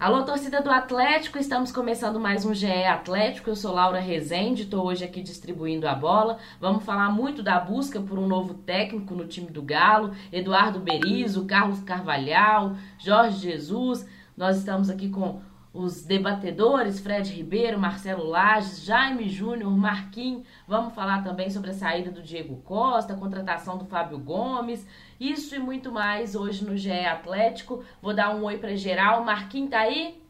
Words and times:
Alô, 0.00 0.22
torcida 0.22 0.62
do 0.62 0.70
Atlético, 0.70 1.38
estamos 1.38 1.72
começando 1.72 2.20
mais 2.20 2.44
um 2.44 2.54
GE 2.54 2.84
Atlético. 2.84 3.50
Eu 3.50 3.56
sou 3.56 3.74
Laura 3.74 3.98
Rezende, 3.98 4.62
estou 4.62 4.86
hoje 4.86 5.04
aqui 5.04 5.20
distribuindo 5.20 5.88
a 5.88 5.94
bola. 5.94 6.38
Vamos 6.60 6.84
falar 6.84 7.10
muito 7.10 7.42
da 7.42 7.58
busca 7.58 8.00
por 8.00 8.16
um 8.16 8.28
novo 8.28 8.54
técnico 8.54 9.12
no 9.16 9.26
time 9.26 9.50
do 9.50 9.60
Galo: 9.60 10.12
Eduardo 10.30 10.78
Berizo, 10.78 11.46
Carlos 11.46 11.80
Carvalhal, 11.80 12.76
Jorge 12.96 13.38
Jesus. 13.38 14.06
Nós 14.36 14.58
estamos 14.58 14.88
aqui 14.88 15.08
com 15.08 15.40
os 15.78 16.02
debatedores 16.02 16.98
Fred 16.98 17.32
Ribeiro, 17.32 17.78
Marcelo 17.78 18.24
Lages, 18.24 18.82
Jaime 18.82 19.28
Júnior, 19.28 19.70
Marquinhos. 19.70 20.44
Vamos 20.66 20.92
falar 20.92 21.22
também 21.22 21.48
sobre 21.50 21.70
a 21.70 21.72
saída 21.72 22.10
do 22.10 22.20
Diego 22.20 22.56
Costa, 22.62 23.12
a 23.12 23.16
contratação 23.16 23.78
do 23.78 23.84
Fábio 23.84 24.18
Gomes, 24.18 24.84
isso 25.20 25.54
e 25.54 25.58
muito 25.60 25.92
mais 25.92 26.34
hoje 26.34 26.64
no 26.64 26.76
GE 26.76 26.90
Atlético. 26.90 27.84
Vou 28.02 28.12
dar 28.12 28.34
um 28.34 28.42
oi 28.42 28.58
para 28.58 28.74
geral. 28.74 29.24
Marquinhos 29.24 29.70
tá 29.70 29.78
aí? 29.78 30.20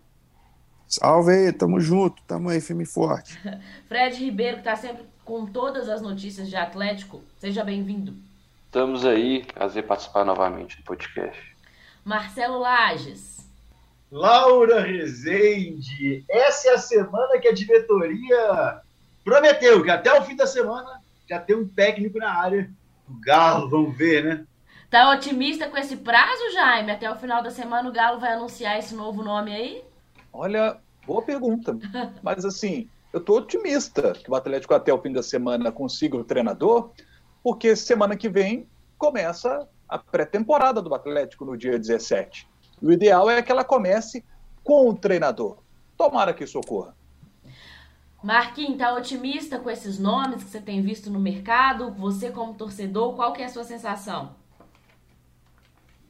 Salve 0.86 1.32
aí, 1.32 1.52
tamo 1.52 1.80
junto, 1.80 2.22
tamo 2.24 2.50
aí 2.50 2.60
firme 2.60 2.82
e 2.82 2.86
forte. 2.86 3.40
Fred 3.88 4.22
Ribeiro, 4.22 4.58
que 4.58 4.64
tá 4.64 4.76
sempre 4.76 5.06
com 5.24 5.46
todas 5.46 5.88
as 5.88 6.02
notícias 6.02 6.50
de 6.50 6.56
Atlético, 6.56 7.22
seja 7.38 7.64
bem-vindo. 7.64 8.14
Estamos 8.66 9.06
aí, 9.06 9.46
prazer 9.46 9.86
participar 9.86 10.26
novamente 10.26 10.76
do 10.76 10.82
podcast. 10.82 11.56
Marcelo 12.04 12.58
Lages. 12.58 13.47
Laura 14.10 14.80
Rezende. 14.80 16.24
Essa 16.28 16.70
é 16.70 16.74
a 16.74 16.78
semana 16.78 17.38
que 17.38 17.48
a 17.48 17.52
diretoria 17.52 18.80
prometeu 19.24 19.82
que 19.82 19.90
até 19.90 20.18
o 20.18 20.24
fim 20.24 20.34
da 20.34 20.46
semana 20.46 21.00
já 21.28 21.38
tem 21.38 21.54
um 21.54 21.68
técnico 21.68 22.18
na 22.18 22.32
área 22.32 22.70
do 23.06 23.20
Galo. 23.20 23.68
Vamos 23.68 23.96
ver, 23.96 24.24
né? 24.24 24.46
Tá 24.90 25.10
otimista 25.10 25.68
com 25.68 25.76
esse 25.76 25.96
prazo, 25.96 26.50
Jaime? 26.54 26.90
Até 26.90 27.10
o 27.10 27.16
final 27.16 27.42
da 27.42 27.50
semana 27.50 27.88
o 27.88 27.92
Galo 27.92 28.18
vai 28.18 28.32
anunciar 28.32 28.78
esse 28.78 28.94
novo 28.94 29.22
nome 29.22 29.54
aí? 29.54 29.84
Olha, 30.32 30.78
boa 31.06 31.20
pergunta. 31.20 31.76
Mas 32.22 32.46
assim, 32.46 32.88
eu 33.12 33.20
tô 33.20 33.36
otimista 33.36 34.14
que 34.14 34.30
o 34.30 34.34
Atlético 34.34 34.72
até 34.72 34.92
o 34.92 35.00
fim 35.00 35.12
da 35.12 35.22
semana 35.22 35.70
consiga 35.70 36.16
o 36.16 36.24
treinador, 36.24 36.90
porque 37.42 37.76
semana 37.76 38.16
que 38.16 38.30
vem 38.30 38.66
começa 38.96 39.68
a 39.86 39.98
pré-temporada 39.98 40.80
do 40.80 40.94
Atlético 40.94 41.44
no 41.44 41.56
dia 41.56 41.78
17. 41.78 42.47
O 42.80 42.92
ideal 42.92 43.28
é 43.30 43.42
que 43.42 43.50
ela 43.50 43.64
comece 43.64 44.24
com 44.62 44.88
o 44.88 44.94
treinador. 44.94 45.58
Tomara 45.96 46.32
que 46.32 46.44
isso 46.44 46.58
ocorra. 46.58 46.94
Marquinhos, 48.22 48.78
tá 48.78 48.94
otimista 48.94 49.58
com 49.58 49.70
esses 49.70 49.98
nomes 49.98 50.42
que 50.42 50.50
você 50.50 50.60
tem 50.60 50.82
visto 50.82 51.08
no 51.10 51.20
mercado? 51.20 51.92
Você 51.92 52.30
como 52.30 52.54
torcedor, 52.54 53.14
qual 53.14 53.32
que 53.32 53.42
é 53.42 53.44
a 53.44 53.48
sua 53.48 53.64
sensação? 53.64 54.34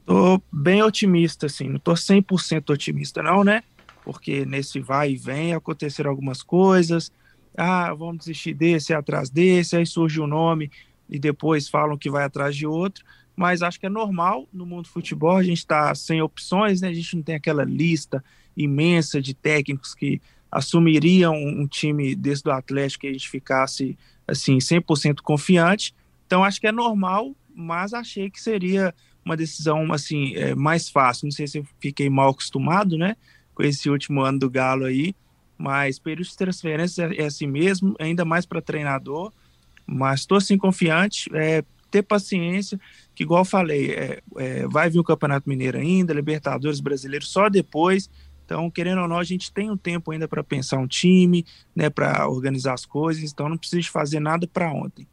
Tô 0.05 0.41
bem 0.51 0.81
otimista, 0.81 1.45
assim, 1.45 1.69
não 1.69 1.79
tô 1.79 1.93
100% 1.93 2.71
otimista 2.71 3.21
não, 3.21 3.43
né? 3.43 3.63
Porque 4.03 4.43
nesse 4.43 4.79
vai 4.79 5.11
e 5.11 5.15
vem 5.15 5.53
aconteceram 5.53 6.09
algumas 6.09 6.41
coisas, 6.41 7.11
ah, 7.55 7.93
vamos 7.93 8.19
desistir 8.19 8.55
desse, 8.55 8.91
atrás 8.91 9.29
desse, 9.29 9.77
aí 9.77 9.85
surge 9.85 10.19
um 10.19 10.25
nome 10.25 10.71
e 11.07 11.19
depois 11.19 11.69
falam 11.69 11.97
que 11.97 12.09
vai 12.09 12.23
atrás 12.23 12.55
de 12.55 12.65
outro 12.65 13.05
mas 13.39 13.61
acho 13.61 13.79
que 13.79 13.85
é 13.85 13.89
normal 13.89 14.49
no 14.51 14.65
mundo 14.65 14.83
do 14.83 14.89
futebol, 14.89 15.37
a 15.37 15.43
gente 15.43 15.59
está 15.59 15.95
sem 15.95 16.21
opções, 16.21 16.81
né? 16.81 16.89
A 16.89 16.93
gente 16.93 17.15
não 17.15 17.23
tem 17.23 17.35
aquela 17.35 17.63
lista 17.63 18.21
imensa 18.55 19.21
de 19.21 19.33
técnicos 19.33 19.95
que 19.95 20.21
assumiriam 20.51 21.33
um, 21.33 21.65
time 21.65 22.13
desse 22.15 22.43
do 22.43 22.51
Atlético 22.51 23.03
que 23.03 23.07
a 23.07 23.13
gente 23.13 23.29
ficasse 23.29 23.97
assim 24.27 24.57
100% 24.57 25.21
confiante. 25.21 25.95
Então 26.27 26.43
acho 26.43 26.59
que 26.59 26.67
é 26.67 26.71
normal, 26.73 27.33
mas 27.55 27.93
achei 27.93 28.29
que 28.29 28.41
seria 28.41 28.93
uma 29.23 29.37
decisão 29.37 29.89
assim 29.93 30.35
é, 30.35 30.53
mais 30.53 30.89
fácil. 30.89 31.27
Não 31.27 31.31
sei 31.31 31.47
se 31.47 31.59
eu 31.59 31.67
fiquei 31.79 32.09
mal 32.09 32.31
acostumado, 32.31 32.97
né, 32.97 33.15
com 33.55 33.63
esse 33.63 33.89
último 33.89 34.19
ano 34.19 34.37
do 34.37 34.49
Galo 34.49 34.83
aí, 34.83 35.15
mas 35.57 35.97
período 35.97 36.27
de 36.27 36.35
transferência 36.35 37.03
é, 37.03 37.21
é 37.21 37.25
assim 37.27 37.47
mesmo, 37.47 37.95
ainda 37.99 38.25
mais 38.25 38.45
para 38.45 38.61
treinador. 38.61 39.31
Mas 39.87 40.19
estou 40.19 40.37
assim 40.37 40.57
confiante. 40.57 41.29
É, 41.33 41.63
ter 41.89 42.03
paciência, 42.03 42.79
que 43.15 43.23
igual 43.23 43.43
falei, 43.43 43.91
é, 43.91 44.21
é, 44.37 44.67
vai 44.67 44.89
vir 44.89 44.99
o 44.99 45.03
Campeonato 45.03 45.49
Mineiro 45.49 45.77
ainda, 45.77 46.13
Libertadores 46.13 46.79
Brasileiro 46.79 47.25
só 47.25 47.49
depois. 47.49 48.09
Então, 48.45 48.69
querendo 48.71 49.01
ou 49.01 49.07
não, 49.07 49.17
a 49.17 49.23
gente 49.23 49.51
tem 49.51 49.69
um 49.69 49.77
tempo 49.77 50.11
ainda 50.11 50.27
para 50.27 50.43
pensar 50.43 50.77
um 50.79 50.87
time, 50.87 51.45
né, 51.75 51.89
para 51.89 52.27
organizar 52.27 52.73
as 52.73 52.85
coisas, 52.85 53.31
então 53.31 53.47
não 53.47 53.57
precisa 53.57 53.87
fazer 53.89 54.19
nada 54.19 54.47
para 54.47 54.71
ontem. 54.71 55.07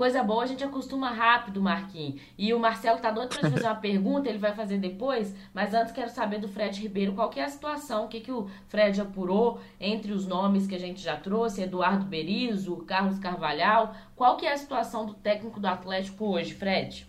Coisa 0.00 0.22
boa, 0.22 0.44
a 0.44 0.46
gente 0.46 0.64
acostuma 0.64 1.10
rápido, 1.10 1.60
Marquinhos. 1.60 2.22
E 2.38 2.54
o 2.54 2.58
Marcelo 2.58 2.98
tá 3.00 3.10
doido 3.10 3.28
para 3.28 3.46
te 3.46 3.52
fazer 3.52 3.66
uma 3.66 3.74
pergunta, 3.74 4.30
ele 4.30 4.38
vai 4.38 4.54
fazer 4.54 4.78
depois, 4.78 5.34
mas 5.52 5.74
antes 5.74 5.92
quero 5.92 6.08
saber 6.08 6.38
do 6.38 6.48
Fred 6.48 6.80
Ribeiro, 6.80 7.12
qual 7.12 7.28
que 7.28 7.38
é 7.38 7.44
a 7.44 7.48
situação, 7.50 8.06
o 8.06 8.08
que, 8.08 8.20
que 8.20 8.32
o 8.32 8.48
Fred 8.68 8.98
apurou 8.98 9.60
entre 9.78 10.12
os 10.12 10.26
nomes 10.26 10.66
que 10.66 10.74
a 10.74 10.78
gente 10.78 11.02
já 11.02 11.18
trouxe, 11.18 11.60
Eduardo 11.60 12.06
Berizo, 12.06 12.78
Carlos 12.86 13.18
Carvalhal, 13.18 13.94
qual 14.16 14.38
que 14.38 14.46
é 14.46 14.54
a 14.54 14.56
situação 14.56 15.04
do 15.04 15.12
técnico 15.12 15.60
do 15.60 15.66
Atlético 15.66 16.24
hoje, 16.32 16.54
Fred? 16.54 17.06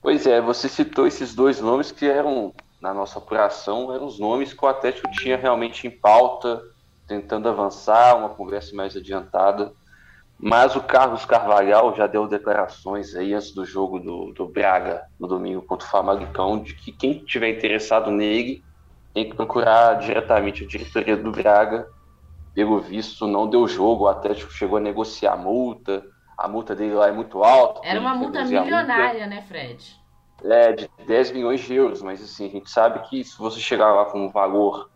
Pois 0.00 0.26
é, 0.26 0.40
você 0.40 0.70
citou 0.70 1.06
esses 1.06 1.34
dois 1.34 1.60
nomes 1.60 1.92
que 1.92 2.06
eram, 2.06 2.54
na 2.80 2.94
nossa 2.94 3.18
apuração, 3.18 3.92
eram 3.92 4.06
os 4.06 4.18
nomes 4.18 4.54
que 4.54 4.64
o 4.64 4.68
Atlético 4.68 5.10
tinha 5.10 5.36
realmente 5.36 5.86
em 5.86 5.90
pauta, 5.90 6.62
tentando 7.06 7.46
avançar, 7.46 8.16
uma 8.16 8.30
conversa 8.30 8.74
mais 8.74 8.96
adiantada. 8.96 9.76
Mas 10.40 10.76
o 10.76 10.80
Carlos 10.80 11.24
Carvalhal 11.24 11.94
já 11.96 12.06
deu 12.06 12.28
declarações 12.28 13.14
aí 13.16 13.34
antes 13.34 13.52
do 13.52 13.64
jogo 13.64 13.98
do, 13.98 14.32
do 14.32 14.46
Braga, 14.46 15.04
no 15.18 15.26
domingo 15.26 15.62
contra 15.62 15.86
o 15.86 15.90
Famalicão, 15.90 16.62
de 16.62 16.74
que 16.74 16.92
quem 16.92 17.24
tiver 17.24 17.50
interessado 17.50 18.10
nele 18.10 18.62
tem 19.12 19.28
que 19.28 19.34
procurar 19.34 19.94
diretamente 19.94 20.62
a 20.62 20.66
diretoria 20.66 21.16
do 21.16 21.32
Braga. 21.32 21.88
Pelo 22.54 22.78
visto, 22.80 23.26
não 23.26 23.48
deu 23.48 23.66
jogo, 23.66 24.04
o 24.04 24.08
Atlético 24.08 24.52
chegou 24.52 24.78
a 24.78 24.80
negociar 24.80 25.32
a 25.32 25.36
multa, 25.36 26.04
a 26.36 26.46
multa 26.46 26.74
dele 26.74 26.94
lá 26.94 27.08
é 27.08 27.12
muito 27.12 27.42
alta. 27.42 27.80
Era 27.84 28.00
uma 28.00 28.14
multa 28.14 28.44
milionária, 28.44 29.12
multa. 29.12 29.26
né, 29.26 29.42
Fred? 29.42 29.96
É, 30.44 30.72
de 30.72 30.88
10 31.04 31.32
milhões 31.32 31.60
de 31.60 31.74
euros, 31.74 32.00
mas 32.00 32.22
assim, 32.22 32.46
a 32.46 32.50
gente 32.50 32.70
sabe 32.70 33.00
que 33.08 33.24
se 33.24 33.36
você 33.36 33.58
chegar 33.58 33.92
lá 33.92 34.04
com 34.04 34.24
um 34.24 34.30
valor 34.30 34.88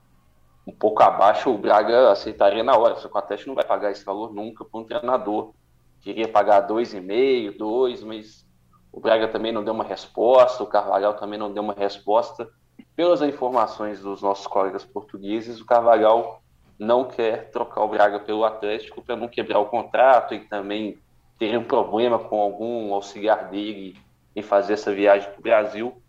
um 0.67 0.73
pouco 0.73 1.03
abaixo, 1.03 1.51
o 1.51 1.59
Braga 1.59 2.11
aceitaria 2.11 2.63
na 2.63 2.77
hora. 2.77 2.97
Só 2.97 3.09
que 3.09 3.15
o 3.15 3.19
Atlético 3.19 3.49
não 3.49 3.57
vai 3.57 3.65
pagar 3.65 3.91
esse 3.91 4.05
valor 4.05 4.33
nunca 4.33 4.65
para 4.65 4.81
um 4.81 4.85
treinador. 4.85 5.53
Queria 6.01 6.29
pagar 6.29 6.67
2,5, 6.67 7.57
2, 7.57 8.03
mas 8.05 8.47
o 8.93 9.01
Braga 9.01 9.29
também 9.29 9.53
não 9.53 9.65
deu 9.65 9.73
uma 9.73 9.85
resposta, 9.85 10.63
o 10.63 10.67
Carvalhal 10.67 11.15
também 11.15 11.39
não 11.39 11.53
deu 11.53 11.63
uma 11.63 11.75
resposta. 11.75 12.49
Pelas 12.95 13.23
informações 13.23 14.01
dos 14.01 14.23
nossos 14.23 14.47
colegas 14.47 14.85
portugueses, 14.85 15.61
o 15.61 15.67
Carvalhal 15.67 16.43
não 16.79 17.05
quer 17.05 17.51
trocar 17.51 17.83
o 17.83 17.89
Braga 17.89 18.21
pelo 18.21 18.45
Atlético 18.45 19.03
para 19.03 19.17
não 19.17 19.29
quebrar 19.29 19.61
o 19.61 19.67
contrato 19.67 20.35
e 20.35 20.41
também 20.41 20.99
ter 21.39 21.57
um 21.57 21.65
problema 21.65 22.19
com 22.19 22.41
algum 22.41 22.93
auxiliar 22.93 23.49
dele 23.49 23.97
em 24.35 24.43
fazer 24.43 24.75
essa 24.75 24.93
viagem 24.93 25.31
para 25.31 25.39
o 25.39 25.43
Brasil. 25.43 26.03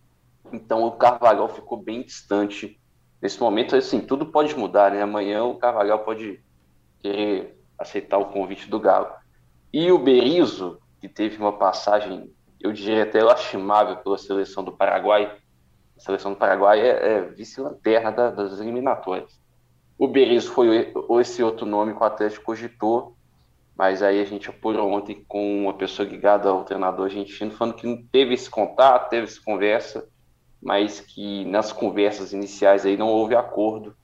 Então 0.52 0.84
o 0.84 0.92
Carvalhal 0.92 1.48
ficou 1.48 1.78
bem 1.78 2.02
distante 2.02 2.80
nesse 3.24 3.40
momento, 3.40 3.74
assim, 3.74 4.02
tudo 4.02 4.26
pode 4.26 4.54
mudar, 4.54 4.92
né? 4.92 5.02
Amanhã 5.02 5.46
o 5.46 5.56
Carvalhal 5.56 6.00
pode 6.00 6.44
querer 7.02 7.58
aceitar 7.80 8.18
o 8.18 8.26
convite 8.26 8.70
do 8.70 8.78
Galo. 8.78 9.08
E 9.72 9.90
o 9.94 9.98
Berizzo, 9.98 10.78
que 11.00 11.08
teve 11.08 11.38
uma 11.38 11.54
passagem, 11.54 12.30
eu 12.60 12.74
diria 12.74 13.04
até 13.04 13.24
lastimável 13.24 13.96
pela 13.96 14.18
seleção 14.18 14.62
do 14.62 14.74
Paraguai, 14.74 15.38
a 15.96 16.00
seleção 16.02 16.34
do 16.34 16.38
Paraguai 16.38 16.82
é, 16.82 17.14
é 17.14 17.22
vice-lanterna 17.22 18.12
da, 18.12 18.30
das 18.30 18.60
eliminatórias. 18.60 19.40
O 19.98 20.06
Berizzo 20.06 20.52
foi 20.52 20.92
esse 21.22 21.42
outro 21.42 21.66
nome 21.66 21.94
que 21.94 22.02
o 22.02 22.06
Atlético 22.06 22.44
cogitou, 22.44 23.16
mas 23.74 24.04
aí 24.04 24.20
a 24.20 24.26
gente 24.26 24.50
apurou 24.50 24.92
ontem 24.92 25.24
com 25.30 25.64
uma 25.64 25.74
pessoa 25.74 26.06
ligada 26.06 26.50
ao 26.50 26.66
treinador 26.66 27.06
argentino, 27.06 27.52
falando 27.52 27.76
que 27.76 27.88
não 27.88 28.04
teve 28.04 28.34
esse 28.34 28.50
contato, 28.50 29.10
teve 29.10 29.24
essa 29.24 29.40
conversa, 29.42 30.10
mas 30.64 31.02
que 31.02 31.44
nas 31.46 31.74
conversas 31.74 32.32
iniciais 32.32 32.86
aí 32.86 32.96
não 32.96 33.10
houve 33.10 33.36
acordo. 33.36 33.96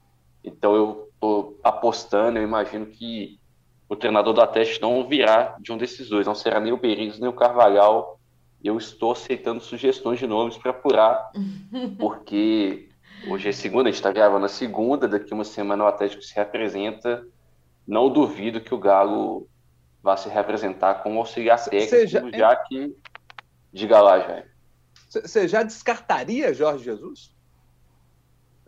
Então 0.43 0.75
eu 0.75 1.09
estou 1.13 1.57
apostando, 1.63 2.37
eu 2.37 2.43
imagino 2.43 2.85
que 2.85 3.39
o 3.87 3.95
treinador 3.95 4.33
do 4.33 4.41
Atlético 4.41 4.85
não 4.85 5.07
virá 5.07 5.55
de 5.59 5.71
um 5.71 5.77
desses 5.77 6.09
dois, 6.09 6.27
não 6.27 6.35
será 6.35 6.59
nem 6.59 6.73
o 6.73 6.77
Berizzo 6.77 7.21
nem 7.21 7.29
o 7.29 7.33
Carvalhal. 7.33 8.19
Eu 8.61 8.77
estou 8.77 9.13
aceitando 9.13 9.63
sugestões 9.63 10.19
de 10.19 10.27
nomes 10.27 10.57
para 10.57 10.71
apurar, 10.71 11.31
porque 11.97 12.89
hoje 13.27 13.47
é 13.47 13.51
segunda, 13.53 13.87
a 13.87 13.91
gente 13.91 13.95
está 13.95 14.11
gravando 14.11 14.45
a 14.45 14.49
segunda, 14.49 15.07
daqui 15.07 15.33
uma 15.33 15.45
semana 15.45 15.85
o 15.85 15.87
Atlético 15.87 16.21
se 16.21 16.35
representa. 16.35 17.25
Não 17.87 18.09
duvido 18.09 18.61
que 18.61 18.73
o 18.73 18.77
Galo 18.77 19.47
vá 20.03 20.17
se 20.17 20.27
representar 20.27 20.95
como 20.95 21.19
auxiliar 21.19 21.57
técnico, 21.63 21.89
Seja, 21.89 22.29
já 22.33 22.55
que. 22.55 22.93
Diga 23.71 24.01
lá, 24.01 24.19
Jair. 24.19 24.48
Você 25.09 25.47
já 25.47 25.63
descartaria 25.63 26.53
Jorge 26.53 26.85
Jesus? 26.85 27.31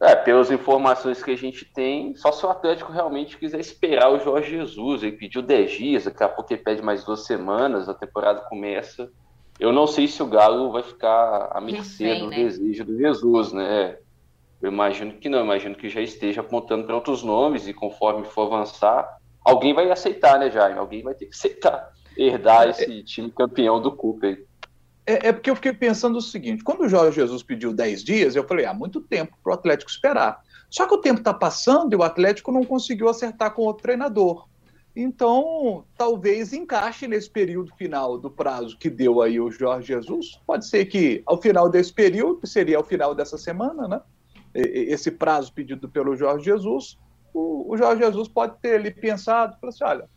É, 0.01 0.15
pelas 0.15 0.49
informações 0.49 1.21
que 1.21 1.29
a 1.29 1.37
gente 1.37 1.63
tem, 1.63 2.15
só 2.15 2.31
se 2.31 2.43
o 2.43 2.49
Atlético 2.49 2.91
realmente 2.91 3.37
quiser 3.37 3.59
esperar 3.59 4.11
o 4.11 4.19
Jorge 4.19 4.49
Jesus. 4.49 5.03
Ele 5.03 5.15
pediu 5.15 5.43
10 5.43 5.71
dias, 5.71 6.05
daqui 6.05 6.23
a 6.23 6.29
pouco 6.29 6.51
ele 6.51 6.63
pede 6.63 6.81
mais 6.81 7.03
duas 7.03 7.25
semanas, 7.27 7.87
a 7.87 7.93
temporada 7.93 8.41
começa. 8.41 9.11
Eu 9.59 9.71
não 9.71 9.85
sei 9.85 10.07
se 10.07 10.23
o 10.23 10.25
Galo 10.25 10.71
vai 10.71 10.81
ficar 10.81 11.49
à 11.51 11.61
mercê 11.61 12.15
do 12.15 12.31
né? 12.31 12.37
desejo 12.37 12.83
do 12.83 12.97
Jesus, 12.97 13.53
né? 13.53 13.99
Eu 14.59 14.71
imagino 14.71 15.13
que 15.13 15.29
não, 15.29 15.37
eu 15.37 15.45
imagino 15.45 15.75
que 15.75 15.87
já 15.87 16.01
esteja 16.01 16.41
apontando 16.41 16.85
para 16.85 16.95
outros 16.95 17.21
nomes 17.21 17.67
e 17.67 17.73
conforme 17.73 18.25
for 18.25 18.51
avançar, 18.51 19.07
alguém 19.45 19.71
vai 19.71 19.91
aceitar, 19.91 20.39
né, 20.39 20.49
Jaime? 20.49 20.79
Alguém 20.79 21.03
vai 21.03 21.13
ter 21.13 21.25
que 21.25 21.35
aceitar, 21.35 21.91
herdar 22.17 22.65
é, 22.65 22.69
esse 22.71 23.03
time 23.03 23.29
campeão 23.29 23.79
do 23.79 23.91
Cuca 23.91 24.25
aí. 24.25 24.43
É, 25.05 25.29
é, 25.29 25.31
porque 25.31 25.49
eu 25.49 25.55
fiquei 25.55 25.73
pensando 25.73 26.17
o 26.17 26.21
seguinte: 26.21 26.63
quando 26.63 26.81
o 26.81 26.89
Jorge 26.89 27.15
Jesus 27.15 27.43
pediu 27.43 27.73
10 27.73 28.03
dias, 28.03 28.35
eu 28.35 28.47
falei, 28.47 28.65
há 28.65 28.73
muito 28.73 29.01
tempo 29.01 29.37
para 29.43 29.51
o 29.51 29.53
Atlético 29.53 29.89
esperar. 29.89 30.41
Só 30.69 30.87
que 30.87 30.93
o 30.93 30.99
tempo 30.99 31.19
está 31.19 31.33
passando 31.33 31.93
e 31.93 31.95
o 31.95 32.03
Atlético 32.03 32.51
não 32.51 32.63
conseguiu 32.63 33.09
acertar 33.09 33.53
com 33.53 33.63
outro 33.63 33.83
treinador. 33.83 34.47
Então, 34.95 35.85
talvez 35.97 36.51
encaixe 36.51 37.07
nesse 37.07 37.29
período 37.29 37.73
final 37.75 38.17
do 38.17 38.29
prazo 38.29 38.77
que 38.77 38.89
deu 38.89 39.21
aí 39.21 39.39
o 39.39 39.49
Jorge 39.49 39.87
Jesus. 39.87 40.39
Pode 40.45 40.65
ser 40.65 40.85
que 40.85 41.23
ao 41.25 41.41
final 41.41 41.69
desse 41.69 41.93
período, 41.93 42.41
que 42.41 42.47
seria 42.47 42.77
ao 42.77 42.83
final 42.83 43.15
dessa 43.15 43.37
semana, 43.37 43.87
né? 43.87 44.01
Esse 44.53 45.11
prazo 45.11 45.53
pedido 45.53 45.87
pelo 45.87 46.15
Jorge 46.15 46.43
Jesus, 46.43 46.97
o, 47.33 47.73
Jorge 47.77 48.03
Jesus 48.03 48.27
pode 48.27 48.59
ter 48.61 48.75
ali 48.75 48.91
pensado, 48.91 49.57
falou 49.59 49.73
assim, 49.73 49.83
olha, 49.85 50.09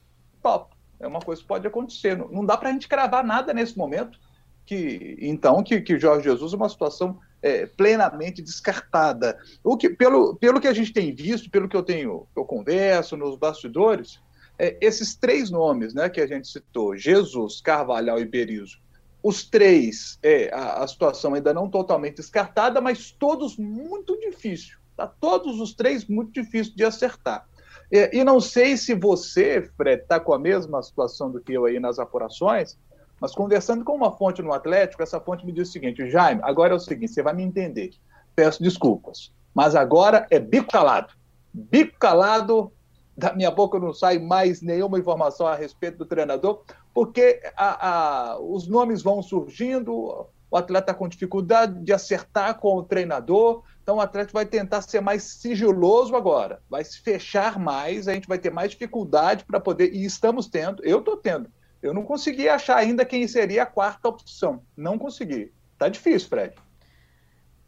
top, 0.42 0.74
é 0.98 1.06
uma 1.06 1.20
coisa 1.20 1.40
que 1.40 1.46
pode 1.46 1.66
acontecer. 1.66 2.16
Não 2.16 2.44
dá 2.44 2.56
para 2.56 2.68
a 2.68 2.72
gente 2.72 2.88
cravar 2.88 3.24
nada 3.24 3.54
nesse 3.54 3.78
momento, 3.78 4.18
que 4.64 5.16
então 5.20 5.62
que, 5.62 5.80
que 5.80 5.98
Jorge 5.98 6.24
Jesus 6.24 6.52
é 6.52 6.56
uma 6.56 6.68
situação 6.68 7.18
é, 7.44 7.66
plenamente 7.66 8.40
descartada. 8.40 9.38
O 9.62 9.76
que, 9.76 9.90
pelo, 9.90 10.34
pelo 10.36 10.58
que 10.58 10.66
a 10.66 10.72
gente 10.72 10.92
tem 10.92 11.14
visto, 11.14 11.50
pelo 11.50 11.68
que 11.68 11.76
eu 11.76 11.82
tenho, 11.82 12.26
eu 12.34 12.44
converso 12.44 13.18
nos 13.18 13.36
bastidores, 13.36 14.18
é, 14.58 14.78
esses 14.80 15.14
três 15.14 15.50
nomes 15.50 15.92
né, 15.92 16.08
que 16.08 16.22
a 16.22 16.26
gente 16.26 16.48
citou, 16.48 16.96
Jesus, 16.96 17.60
Carvalhal 17.60 18.18
e 18.18 18.24
Berizzo, 18.24 18.78
os 19.22 19.44
três, 19.44 20.18
é, 20.22 20.50
a, 20.54 20.82
a, 20.82 20.88
situação 20.88 21.34
ainda 21.34 21.52
não 21.52 21.68
totalmente 21.68 22.16
descartada, 22.16 22.80
mas 22.80 23.10
todos 23.10 23.58
muito 23.58 24.18
difícil. 24.20 24.78
Tá? 24.96 25.06
Todos 25.06 25.60
os 25.60 25.74
três 25.74 26.06
muito 26.06 26.32
difícil 26.32 26.74
de 26.74 26.84
acertar. 26.84 27.46
E, 27.90 28.20
e 28.20 28.24
não 28.24 28.40
sei 28.40 28.76
se 28.76 28.94
você, 28.94 29.70
Fred, 29.76 30.02
está 30.02 30.18
com 30.18 30.32
a 30.32 30.38
mesma 30.38 30.82
situação 30.82 31.30
do 31.30 31.40
que 31.40 31.52
eu 31.52 31.66
aí 31.66 31.78
nas 31.78 31.98
apurações, 31.98 32.78
mas 33.20 33.34
conversando 33.34 33.84
com 33.84 33.94
uma 33.94 34.12
fonte 34.12 34.42
no 34.42 34.52
Atlético, 34.52 35.02
essa 35.02 35.20
fonte 35.20 35.46
me 35.46 35.52
disse 35.52 35.70
o 35.70 35.72
seguinte: 35.72 36.10
Jaime, 36.10 36.40
agora 36.44 36.72
é 36.72 36.76
o 36.76 36.80
seguinte, 36.80 37.12
você 37.12 37.22
vai 37.22 37.34
me 37.34 37.42
entender. 37.42 37.90
Peço 38.34 38.62
desculpas, 38.62 39.32
mas 39.54 39.74
agora 39.74 40.26
é 40.30 40.38
bico 40.38 40.70
calado. 40.72 41.12
Bico 41.52 41.98
calado 41.98 42.72
da 43.16 43.32
minha 43.32 43.50
boca 43.50 43.78
não 43.78 43.92
sai 43.92 44.18
mais 44.18 44.60
nenhuma 44.60 44.98
informação 44.98 45.46
a 45.46 45.54
respeito 45.54 45.98
do 45.98 46.06
treinador, 46.06 46.62
porque 46.92 47.40
a, 47.56 48.32
a, 48.32 48.40
os 48.40 48.66
nomes 48.66 49.02
vão 49.02 49.22
surgindo, 49.22 50.26
o 50.50 50.56
atleta 50.56 50.88
tá 50.88 50.94
com 50.94 51.08
dificuldade 51.08 51.80
de 51.80 51.92
acertar 51.92 52.58
com 52.58 52.76
o 52.76 52.82
treinador, 52.82 53.62
então 53.82 53.96
o 53.96 54.00
atleta 54.00 54.30
vai 54.32 54.46
tentar 54.46 54.82
ser 54.82 55.00
mais 55.00 55.22
sigiloso 55.22 56.16
agora, 56.16 56.60
vai 56.68 56.84
se 56.84 57.00
fechar 57.00 57.58
mais, 57.58 58.08
a 58.08 58.14
gente 58.14 58.26
vai 58.26 58.38
ter 58.38 58.50
mais 58.50 58.72
dificuldade 58.72 59.44
para 59.44 59.60
poder, 59.60 59.92
e 59.92 60.04
estamos 60.04 60.48
tendo, 60.48 60.84
eu 60.84 60.98
estou 60.98 61.16
tendo, 61.16 61.48
eu 61.84 61.92
não 61.92 62.02
consegui 62.02 62.48
achar 62.48 62.78
ainda 62.78 63.04
quem 63.04 63.28
seria 63.28 63.64
a 63.64 63.66
quarta 63.66 64.08
opção, 64.08 64.62
não 64.74 64.98
consegui. 64.98 65.52
Tá 65.78 65.86
difícil, 65.88 66.30
Fred. 66.30 66.54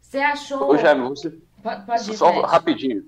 Você 0.01 0.17
achou... 0.17 0.71
Ô, 0.71 0.77
Jaime, 0.77 1.07
você... 1.07 1.29
Pode, 1.61 1.85
pode 1.85 2.11
ir, 2.11 2.17
Só 2.17 2.31
Fred. 2.31 2.47
rapidinho. 2.47 3.05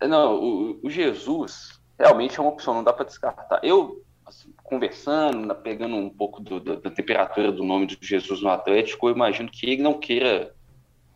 Não, 0.00 0.34
o, 0.36 0.80
o 0.82 0.88
Jesus, 0.88 1.78
realmente 1.98 2.38
é 2.38 2.42
uma 2.42 2.52
opção, 2.52 2.72
não 2.72 2.82
dá 2.82 2.92
para 2.92 3.04
descartar. 3.04 3.60
Eu, 3.62 4.02
assim, 4.24 4.50
conversando, 4.62 5.54
pegando 5.56 5.94
um 5.94 6.08
pouco 6.08 6.40
do, 6.40 6.58
do, 6.58 6.80
da 6.80 6.90
temperatura 6.90 7.52
do 7.52 7.62
nome 7.62 7.86
de 7.86 7.98
Jesus 8.00 8.40
no 8.40 8.48
Atlético, 8.48 9.08
eu 9.08 9.14
imagino 9.14 9.50
que 9.50 9.66
ele 9.66 9.82
não 9.82 9.98
queira 9.98 10.54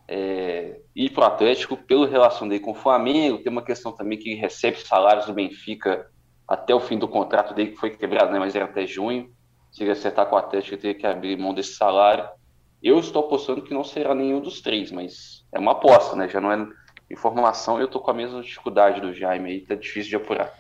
é, 0.07 0.81
ir 0.95 1.11
para 1.11 1.23
o 1.23 1.27
Atlético 1.27 1.79
pela 1.79 2.07
relação 2.07 2.47
dele 2.47 2.61
com 2.61 2.73
o 2.73 2.75
Flamengo. 2.75 3.39
Tem 3.39 3.51
uma 3.51 3.65
questão 3.65 3.91
também 3.93 4.19
que 4.19 4.35
recebe 4.35 4.77
salários 4.81 5.25
do 5.25 5.33
Benfica 5.33 6.11
até 6.51 6.75
o 6.75 6.81
fim 6.81 6.99
do 6.99 7.07
contrato 7.07 7.55
dele, 7.55 7.71
que 7.71 7.77
foi 7.77 7.91
quebrado, 7.91 8.33
né, 8.33 8.39
mas 8.41 8.57
era 8.57 8.65
até 8.65 8.85
junho. 8.85 9.33
Se 9.71 9.85
ele 9.85 9.93
acertar 9.93 10.27
com 10.27 10.35
o 10.35 10.39
Atlético, 10.39 10.75
ele 10.75 10.83
teria 10.83 10.99
que 10.99 11.07
abrir 11.07 11.39
mão 11.39 11.55
desse 11.55 11.75
salário. 11.75 12.29
Eu 12.83 12.99
estou 12.99 13.25
apostando 13.25 13.63
que 13.63 13.73
não 13.73 13.85
será 13.85 14.17
nenhum 14.17 14.41
dos 14.41 14.61
três, 14.61 14.91
mas 14.91 15.47
é 15.53 15.61
uma 15.61 15.71
aposta, 15.71 16.17
né? 16.17 16.29
Já 16.29 16.41
não 16.41 16.51
é 16.51 16.67
informação. 17.09 17.79
Eu 17.79 17.87
estou 17.87 18.03
com 18.03 18.11
a 18.11 18.15
mesma 18.15 18.43
dificuldade 18.43 19.01
do 19.01 19.15
Jaime 19.15 19.49
aí, 19.49 19.61
tá 19.61 19.77
difícil 19.77 20.11
de 20.11 20.17
apurar. 20.17 20.53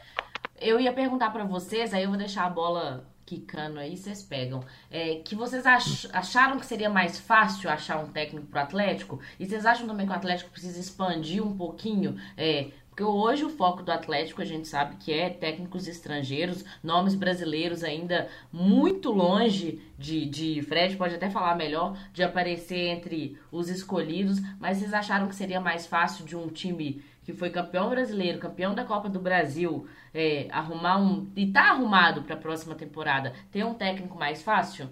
Eu 0.60 0.78
ia 0.78 0.92
perguntar 0.92 1.30
para 1.30 1.42
vocês, 1.42 1.92
aí 1.92 2.04
eu 2.04 2.10
vou 2.10 2.18
deixar 2.18 2.44
a 2.44 2.50
bola 2.50 3.04
quicando 3.26 3.80
aí, 3.80 3.96
vocês 3.96 4.22
pegam. 4.22 4.60
É, 4.90 5.16
que 5.24 5.34
vocês 5.34 5.66
ach, 5.66 6.08
acharam 6.12 6.60
que 6.60 6.66
seria 6.66 6.90
mais 6.90 7.18
fácil 7.18 7.68
achar 7.68 7.98
um 7.98 8.12
técnico 8.12 8.46
pro 8.46 8.60
Atlético? 8.60 9.18
E 9.40 9.46
vocês 9.46 9.66
acham 9.66 9.88
também 9.88 10.06
que 10.06 10.12
o 10.12 10.16
Atlético 10.16 10.50
precisa 10.50 10.78
expandir 10.78 11.44
um 11.44 11.56
pouquinho? 11.56 12.16
É, 12.36 12.68
porque 13.00 13.04
hoje 13.04 13.44
o 13.46 13.48
foco 13.48 13.82
do 13.82 13.90
Atlético 13.90 14.42
a 14.42 14.44
gente 14.44 14.68
sabe 14.68 14.96
que 14.96 15.10
é 15.10 15.30
técnicos 15.30 15.88
estrangeiros, 15.88 16.62
nomes 16.82 17.14
brasileiros 17.14 17.82
ainda 17.82 18.28
muito 18.52 19.10
longe 19.10 19.80
de, 19.98 20.26
de 20.26 20.60
Fred, 20.62 20.96
pode 20.96 21.14
até 21.14 21.30
falar 21.30 21.56
melhor, 21.56 21.96
de 22.12 22.22
aparecer 22.22 22.88
entre 22.88 23.38
os 23.50 23.70
escolhidos, 23.70 24.38
mas 24.58 24.76
vocês 24.76 24.92
acharam 24.92 25.28
que 25.28 25.34
seria 25.34 25.60
mais 25.60 25.86
fácil 25.86 26.26
de 26.26 26.36
um 26.36 26.48
time 26.48 27.02
que 27.24 27.32
foi 27.32 27.48
campeão 27.48 27.88
brasileiro, 27.88 28.38
campeão 28.38 28.74
da 28.74 28.84
Copa 28.84 29.08
do 29.08 29.18
Brasil, 29.18 29.86
é, 30.12 30.46
arrumar 30.50 30.98
um. 30.98 31.30
E 31.34 31.46
tá 31.46 31.70
arrumado 31.70 32.22
para 32.22 32.34
a 32.34 32.38
próxima 32.38 32.74
temporada, 32.74 33.32
ter 33.50 33.64
um 33.64 33.72
técnico 33.72 34.18
mais 34.18 34.42
fácil? 34.42 34.90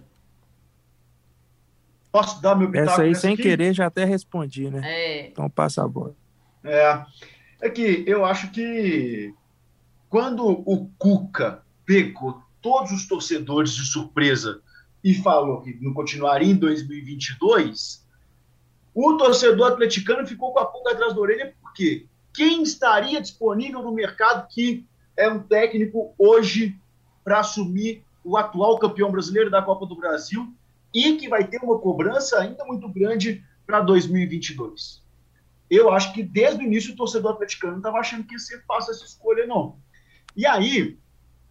Posso 2.11 2.41
dar 2.41 2.55
meu 2.55 2.71
pitaco 2.71 2.91
Essa 2.93 3.03
aí, 3.03 3.15
sem 3.15 3.35
aqui? 3.35 3.43
querer, 3.43 3.75
já 3.75 3.87
até 3.87 4.05
respondi, 4.05 4.71
né? 4.71 4.81
É. 4.83 5.27
Então 5.29 5.51
passa 5.51 5.85
a 5.85 5.89
bola. 5.89 6.15
É. 6.65 7.05
É 7.61 7.69
que 7.69 8.05
eu 8.07 8.25
acho 8.25 8.51
que 8.51 9.35
quando 10.09 10.47
o 10.47 10.89
Cuca 10.99 11.63
pegou 11.85 12.41
todos 12.63 12.93
os 12.93 13.07
torcedores 13.07 13.73
de 13.73 13.85
surpresa 13.85 14.61
e 15.03 15.15
falou 15.15 15.63
que 15.63 15.77
não 15.81 15.93
continuaria 15.93 16.51
em 16.51 16.57
2022, 16.57 18.07
o 18.95 19.17
torcedor 19.17 19.73
atleticano 19.73 20.27
ficou 20.27 20.53
com 20.53 20.59
a 20.59 20.67
pulga 20.67 20.93
atrás 20.93 21.15
da 21.15 21.21
orelha, 21.21 21.55
porque 21.61 22.07
quem 22.35 22.63
estaria 22.63 23.21
disponível 23.21 23.83
no 23.83 23.93
mercado 23.93 24.47
que 24.49 24.87
é 25.17 25.29
um 25.29 25.41
técnico 25.41 26.15
hoje 26.19 26.77
para 27.25 27.41
assumir 27.41 28.05
o 28.25 28.37
atual 28.37 28.79
campeão 28.79 29.11
brasileiro 29.11 29.51
da 29.51 29.63
Copa 29.63 29.87
do 29.87 29.97
Brasil 29.97 30.53
e 30.95 31.17
que 31.17 31.29
vai 31.29 31.45
ter 31.45 31.63
uma 31.63 31.79
cobrança 31.79 32.39
ainda 32.39 32.65
muito 32.65 32.89
grande 32.89 33.45
para 33.67 33.81
2022. 33.81 35.03
Eu 35.71 35.91
acho 35.91 36.13
que 36.15 36.23
desde 36.23 36.63
o 36.63 36.67
início 36.67 36.95
o 36.95 36.97
torcedor 36.97 37.33
atleticano 37.33 37.73
não 37.73 37.79
estava 37.81 37.99
achando 37.99 38.25
que 38.25 38.35
ia 38.35 38.39
ser 38.39 38.65
fácil 38.65 38.93
essa 38.93 39.05
escolha, 39.05 39.47
não. 39.47 39.77
E 40.37 40.47
aí, 40.47 40.99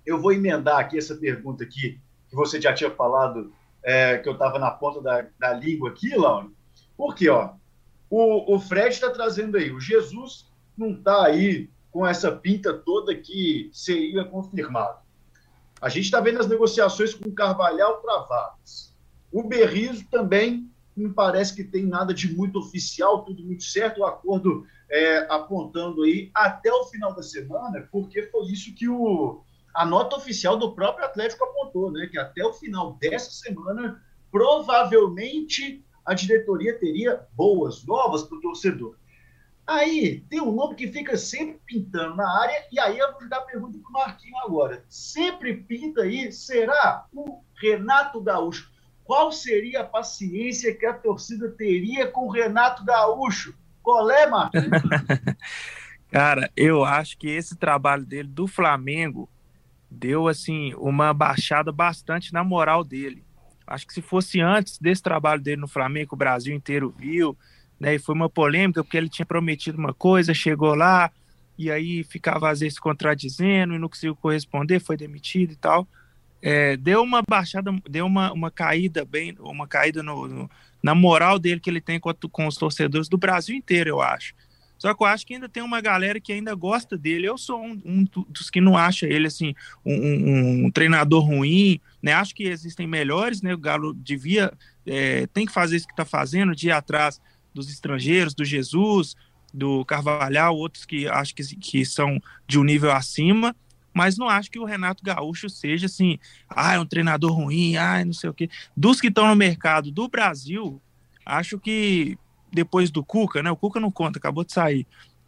eu 0.05 0.19
vou 0.19 0.31
emendar 0.31 0.79
aqui 0.79 0.97
essa 0.97 1.15
pergunta 1.15 1.63
aqui, 1.63 1.99
que 2.29 2.35
você 2.35 2.59
já 2.59 2.73
tinha 2.73 2.89
falado, 2.89 3.53
é, 3.83 4.17
que 4.17 4.27
eu 4.27 4.33
estava 4.33 4.57
na 4.57 4.71
ponta 4.71 5.01
da, 5.01 5.27
da 5.37 5.53
língua 5.53 5.89
aqui, 5.89 6.15
Laura. 6.15 6.47
Porque, 6.95 7.29
ó, 7.29 7.53
o, 8.09 8.55
o 8.55 8.59
Fred 8.59 8.89
está 8.89 9.09
trazendo 9.09 9.57
aí, 9.57 9.71
o 9.71 9.79
Jesus 9.79 10.49
não 10.77 10.91
está 10.91 11.25
aí 11.25 11.69
com 11.91 12.05
essa 12.05 12.31
pinta 12.31 12.73
toda 12.73 13.15
que 13.15 13.69
seria 13.73 14.23
confirmado. 14.23 14.99
A 15.81 15.89
gente 15.89 16.05
está 16.05 16.19
vendo 16.19 16.39
as 16.39 16.47
negociações 16.47 17.13
com 17.13 17.29
o 17.29 17.33
Carvalhal 17.33 18.01
travadas. 18.01 18.95
O 19.31 19.43
Berrizo 19.43 20.05
também 20.09 20.71
não 20.99 21.13
parece 21.13 21.55
que 21.55 21.63
tem 21.63 21.85
nada 21.85 22.13
de 22.13 22.35
muito 22.35 22.59
oficial, 22.59 23.23
tudo 23.23 23.43
muito 23.43 23.63
certo, 23.63 24.01
o 24.01 24.05
acordo 24.05 24.65
é, 24.89 25.27
apontando 25.31 26.03
aí 26.03 26.31
até 26.33 26.71
o 26.71 26.85
final 26.85 27.13
da 27.13 27.23
semana, 27.23 27.87
porque 27.91 28.23
foi 28.23 28.45
isso 28.47 28.73
que 28.73 28.87
o, 28.87 29.43
a 29.73 29.85
nota 29.85 30.15
oficial 30.15 30.57
do 30.57 30.73
próprio 30.73 31.05
Atlético 31.05 31.43
apontou, 31.43 31.91
né? 31.91 32.07
Que 32.07 32.17
até 32.17 32.43
o 32.43 32.53
final 32.53 32.93
dessa 32.93 33.29
semana, 33.29 34.03
provavelmente 34.31 35.85
a 36.05 36.13
diretoria 36.13 36.79
teria 36.79 37.27
boas 37.33 37.85
novas 37.85 38.23
para 38.23 38.37
o 38.37 38.41
torcedor. 38.41 38.95
Aí 39.67 40.21
tem 40.29 40.41
um 40.41 40.53
nome 40.53 40.75
que 40.75 40.87
fica 40.87 41.17
sempre 41.17 41.59
pintando 41.65 42.15
na 42.15 42.41
área, 42.41 42.65
e 42.71 42.79
aí 42.79 42.97
eu 42.97 43.11
vou 43.11 43.27
dar 43.27 43.39
a 43.39 43.41
pergunta 43.41 43.77
para 43.77 43.89
o 43.89 43.93
Marquinho 43.93 44.37
agora. 44.37 44.85
Sempre 44.87 45.57
pinta 45.57 46.03
aí, 46.03 46.31
será 46.31 47.05
o 47.13 47.41
Renato 47.61 48.21
Gaúcho? 48.21 48.71
Qual 49.07 49.31
seria 49.31 49.79
a 49.79 49.85
paciência 49.85 50.75
que 50.75 50.85
a 50.85 50.93
torcida 50.93 51.49
teria 51.49 52.07
com 52.07 52.27
o 52.27 52.29
Renato 52.29 52.83
Gaúcho? 52.83 53.55
Qual 53.81 54.11
é, 54.11 54.27
Marquinhos? 54.27 54.67
Cara, 56.11 56.51
eu 56.57 56.83
acho 56.83 57.17
que 57.17 57.29
esse 57.29 57.55
trabalho 57.55 58.05
dele 58.05 58.27
do 58.27 58.47
Flamengo 58.47 59.29
deu 59.89 60.27
assim 60.27 60.73
uma 60.75 61.13
baixada 61.13 61.71
bastante 61.71 62.33
na 62.33 62.43
moral 62.43 62.83
dele. 62.83 63.23
Acho 63.65 63.87
que 63.87 63.93
se 63.93 64.01
fosse 64.01 64.41
antes 64.41 64.77
desse 64.77 65.01
trabalho 65.01 65.41
dele 65.41 65.61
no 65.61 65.69
Flamengo, 65.69 66.13
o 66.13 66.17
Brasil 66.17 66.53
inteiro 66.53 66.93
viu, 66.97 67.37
né? 67.79 67.95
E 67.95 67.99
foi 67.99 68.13
uma 68.13 68.29
polêmica 68.29 68.83
porque 68.83 68.97
ele 68.97 69.07
tinha 69.07 69.25
prometido 69.25 69.77
uma 69.77 69.93
coisa, 69.93 70.33
chegou 70.33 70.75
lá 70.75 71.09
e 71.57 71.71
aí 71.71 72.03
ficava 72.03 72.49
às 72.49 72.59
vezes 72.59 72.77
contradizendo 72.77 73.73
e 73.73 73.79
não 73.79 73.87
conseguiu 73.87 74.17
corresponder, 74.17 74.81
foi 74.81 74.97
demitido 74.97 75.53
e 75.53 75.55
tal. 75.55 75.87
É, 76.41 76.77
deu 76.77 77.01
uma 77.01 77.21
baixada, 77.27 77.71
deu 77.89 78.05
uma, 78.05 78.31
uma 78.31 78.51
caída 78.51 79.03
bem, 79.03 79.35
uma 79.39 79.67
caída 79.67 80.03
no, 80.03 80.27
no, 80.27 80.51
na 80.83 80.93
moral 80.93 81.39
dele 81.39 81.59
que 81.59 81.69
ele 81.69 81.81
tem 81.81 81.99
com, 81.99 82.13
com 82.31 82.47
os 82.47 82.55
torcedores 82.55 83.09
do 83.09 83.17
Brasil 83.17 83.55
inteiro, 83.55 83.89
eu 83.89 84.01
acho. 84.01 84.33
Só 84.77 84.93
que 84.93 85.03
eu 85.03 85.07
acho 85.07 85.25
que 85.25 85.33
ainda 85.33 85.49
tem 85.49 85.63
uma 85.63 85.81
galera 85.81 86.19
que 86.19 86.31
ainda 86.31 86.53
gosta 86.53 86.97
dele. 86.97 87.27
Eu 87.27 87.37
sou 87.37 87.59
um, 87.61 87.81
um 87.83 88.05
dos 88.29 88.49
que 88.49 88.61
não 88.61 88.77
acha 88.77 89.07
ele 89.07 89.27
assim 89.27 89.55
um, 89.83 89.95
um, 89.95 90.65
um, 90.65 90.71
treinador 90.71 91.25
ruim, 91.25 91.81
né? 92.01 92.13
Acho 92.13 92.35
que 92.35 92.43
existem 92.43 92.85
melhores, 92.85 93.41
né? 93.41 93.53
O 93.53 93.57
Galo 93.57 93.93
devia 93.93 94.53
é, 94.85 95.25
tem 95.27 95.45
que 95.45 95.51
fazer 95.51 95.77
isso 95.77 95.87
que 95.87 95.93
está 95.93 96.05
fazendo, 96.05 96.55
de 96.55 96.67
ir 96.67 96.71
atrás 96.71 97.19
dos 97.53 97.69
estrangeiros, 97.69 98.35
do 98.35 98.45
Jesus, 98.45 99.15
do 99.51 99.83
Carvalhal, 99.83 100.55
outros 100.55 100.85
que 100.85 101.07
acho 101.07 101.33
que, 101.33 101.43
que 101.55 101.85
são 101.85 102.21
de 102.47 102.59
um 102.59 102.63
nível 102.63 102.91
acima 102.91 103.55
mas 103.97 104.15
não 104.15 104.29
acho 104.29 104.51
que 104.51 104.59
o 104.59 104.63
Renato 104.63 105.03
Gaúcho 105.03 105.49
seja 105.49 105.87
assim, 105.87 106.19
ah, 106.47 106.75
é 106.75 106.79
um 106.79 106.85
treinador 106.85 107.31
ruim, 107.31 107.75
ah, 107.77 108.05
não 108.05 108.13
sei 108.13 108.29
o 108.29 108.33
quê. 108.33 108.47
Dos 108.75 109.01
que 109.01 109.07
estão 109.07 109.27
no 109.27 109.35
mercado 109.35 109.91
do 109.91 110.07
Brasil, 110.07 110.79
acho 111.25 111.57
que 111.57 112.15
depois 112.53 112.91
do 112.91 113.03
Cuca, 113.03 113.41
né? 113.41 113.49
O 113.49 113.57
Cuca 113.57 113.79
não 113.79 113.89
conta, 113.89 114.19
acabou 114.19 114.43
de 114.43 114.53
sair. 114.53 114.85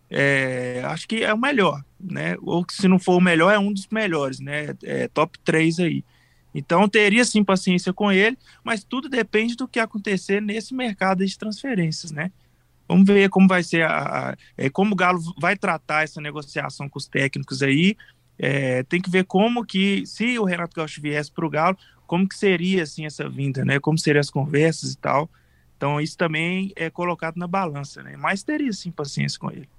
É, 0.07 0.83
acho 0.85 1.07
que 1.07 1.23
é 1.23 1.33
o 1.33 1.37
melhor, 1.37 1.83
né? 1.99 2.35
Ou 2.43 2.63
se 2.69 2.87
não 2.87 2.99
for 2.99 3.17
o 3.17 3.21
melhor, 3.21 3.51
é 3.51 3.57
um 3.57 3.73
dos 3.73 3.87
melhores, 3.87 4.39
né? 4.39 4.75
É, 4.83 5.07
top 5.07 5.39
3 5.39 5.79
aí. 5.79 6.03
Então 6.53 6.87
teria 6.87 7.25
sim 7.25 7.43
paciência 7.43 7.91
com 7.91 8.11
ele, 8.11 8.37
mas 8.63 8.83
tudo 8.83 9.09
depende 9.09 9.55
do 9.55 9.67
que 9.67 9.79
acontecer 9.79 10.41
nesse 10.41 10.75
mercado 10.75 11.25
de 11.25 11.37
transferências, 11.37 12.11
né? 12.11 12.31
Vamos 12.87 13.07
ver 13.07 13.29
como 13.29 13.47
vai 13.47 13.63
ser 13.63 13.83
a, 13.83 14.29
a 14.31 14.37
é, 14.55 14.69
como 14.69 14.93
o 14.93 14.95
Galo 14.95 15.19
vai 15.39 15.55
tratar 15.55 16.03
essa 16.03 16.21
negociação 16.21 16.87
com 16.87 16.99
os 16.99 17.07
técnicos 17.07 17.63
aí 17.63 17.95
é, 18.39 18.83
tem 18.83 19.01
que 19.01 19.09
ver 19.09 19.25
como 19.25 19.65
que, 19.65 20.05
se 20.05 20.39
o 20.39 20.45
Renato 20.45 20.73
Gaúcho 20.73 21.01
viesse 21.01 21.29
para 21.29 21.45
o 21.45 21.49
Galo, 21.49 21.77
como 22.07 22.27
que 22.27 22.35
seria 22.35 22.83
assim 22.83 23.05
essa 23.05 23.27
vinda, 23.29 23.65
né? 23.65 23.79
Como 23.79 23.97
seriam 23.97 24.21
as 24.21 24.29
conversas 24.29 24.93
e 24.93 24.97
tal. 24.97 25.29
Então 25.75 25.99
isso 25.99 26.17
também 26.17 26.71
é 26.75 26.89
colocado 26.89 27.35
na 27.35 27.47
balança, 27.47 28.01
né? 28.01 28.15
Mas 28.17 28.41
teria 28.41 28.71
sim 28.71 28.91
paciência 28.91 29.37
com 29.37 29.51
ele. 29.51 29.69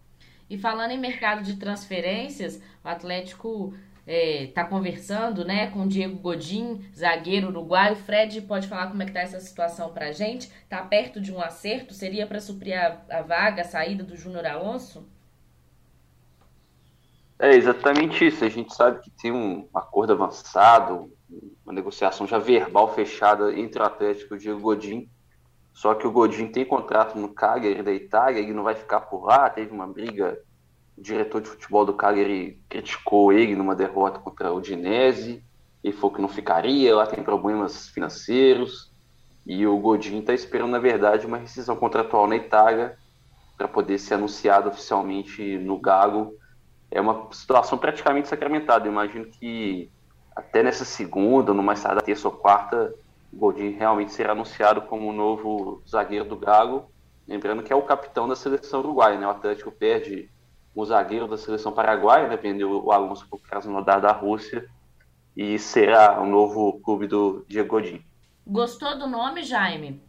E 0.49 0.59
falando 0.59 0.91
em 0.91 0.99
mercado 0.99 1.43
de 1.43 1.57
transferências, 1.57 2.61
o 2.85 2.89
Atlético 2.89 3.75
está 4.07 4.13
é, 4.13 4.47
tá 4.49 4.65
conversando 4.65 5.45
né, 5.45 5.69
com 5.69 5.83
o 5.83 5.89
Diego 5.89 6.19
Godin, 6.19 6.85
zagueiro 6.97 7.49
uruguaio. 7.49 7.97
Fred 7.97 8.41
pode 8.43 8.67
falar 8.67 8.89
como 8.89 9.03
é 9.03 9.07
que 9.07 9.13
tá 9.13 9.21
essa 9.21 9.41
situação 9.41 9.93
para 9.93 10.07
a 10.07 10.13
gente? 10.13 10.51
Está 10.65 10.83
perto 10.83 11.21
de 11.21 11.33
um 11.33 11.41
acerto? 11.41 11.95
Seria 11.95 12.27
para 12.27 12.41
suprir 12.41 12.75
a, 12.75 13.01
a 13.11 13.23
vaga, 13.23 13.63
a 13.63 13.65
saída 13.65 14.03
do 14.03 14.17
Júnior 14.17 14.45
Alonso? 14.47 15.07
É 17.43 17.55
exatamente 17.55 18.27
isso. 18.27 18.45
A 18.45 18.51
gente 18.51 18.75
sabe 18.75 19.01
que 19.01 19.11
tem 19.11 19.33
um 19.33 19.67
acordo 19.75 20.13
avançado, 20.13 21.11
uma 21.65 21.73
negociação 21.73 22.27
já 22.27 22.39
verbal 22.39 22.95
fechada 22.95 23.59
entre 23.59 23.81
o 23.81 23.85
Atlético 23.87 24.35
e 24.35 24.37
o 24.37 24.39
Diego 24.39 24.61
Godin. 24.61 25.09
Só 25.73 25.95
que 25.95 26.07
o 26.07 26.13
Godin 26.13 26.49
tem 26.49 26.67
contrato 26.67 27.19
no 27.19 27.31
Cagliari 27.31 27.83
da 27.83 27.93
Itália, 27.95 28.41
ele 28.41 28.53
não 28.53 28.63
vai 28.63 28.75
ficar 28.75 29.01
por 29.01 29.25
lá. 29.25 29.49
Teve 29.49 29.73
uma 29.73 29.87
briga, 29.87 30.39
o 30.99 31.01
diretor 31.01 31.41
de 31.41 31.49
futebol 31.49 31.87
do 31.87 31.95
Cagliari 31.95 32.61
criticou 32.69 33.33
ele 33.33 33.57
numa 33.57 33.75
derrota 33.75 34.19
contra 34.19 34.53
o 34.53 34.61
Dinese. 34.61 35.43
Ele 35.83 35.95
falou 35.95 36.13
que 36.13 36.21
não 36.21 36.29
ficaria, 36.29 36.95
lá 36.95 37.07
tem 37.07 37.25
problemas 37.25 37.89
financeiros. 37.89 38.93
E 39.47 39.67
o 39.67 39.79
Godin 39.79 40.19
está 40.19 40.35
esperando, 40.35 40.73
na 40.73 40.79
verdade, 40.79 41.25
uma 41.25 41.39
rescisão 41.39 41.75
contratual 41.75 42.27
na 42.27 42.37
Itália 42.37 42.99
para 43.57 43.67
poder 43.67 43.97
ser 43.97 44.15
anunciado 44.15 44.69
oficialmente 44.69 45.57
no 45.57 45.79
Galo 45.79 46.39
é 46.91 47.01
uma 47.01 47.29
situação 47.33 47.79
praticamente 47.79 48.29
sacramentada. 48.29 48.87
Eu 48.87 48.93
imagino 48.93 49.27
que 49.27 49.91
até 50.35 50.63
nessa 50.63 50.85
segunda, 50.85 51.55
no 51.55 51.63
mais 51.63 51.83
tarde, 51.83 52.03
terça 52.03 52.29
ou 52.29 52.35
quarta, 52.35 52.95
o 53.33 53.37
Godin 53.37 53.71
realmente 53.71 54.13
será 54.13 54.33
anunciado 54.33 54.83
como 54.83 55.09
o 55.09 55.13
novo 55.13 55.83
zagueiro 55.89 56.25
do 56.25 56.37
Galo. 56.37 56.91
Lembrando 57.29 57.63
que 57.63 57.73
é 57.73 57.77
o 57.77 57.83
capitão 57.83 58.27
da 58.27 58.35
seleção 58.35 58.81
uruguaia, 58.81 59.19
né? 59.19 59.27
O 59.27 59.31
Atlético 59.31 59.71
perde 59.71 60.29
o 60.75 60.85
zagueiro 60.85 61.29
da 61.29 61.37
seleção 61.37 61.73
paraguaia, 61.73 62.29
né? 62.29 62.37
Vendeu 62.37 62.85
o 62.85 62.91
Alonso 62.91 63.29
para 63.29 63.37
o 63.37 63.41
Krasnodar 63.41 64.01
da 64.01 64.13
Rússia 64.13 64.67
e 65.37 65.59
será 65.59 66.21
o 66.21 66.27
novo 66.27 66.81
clube 66.81 67.07
do 67.07 67.45
Diego 67.49 67.69
Godin. 67.69 68.05
Gostou 68.47 68.99
do 68.99 69.07
nome, 69.07 69.45
Jaime? 69.45 70.03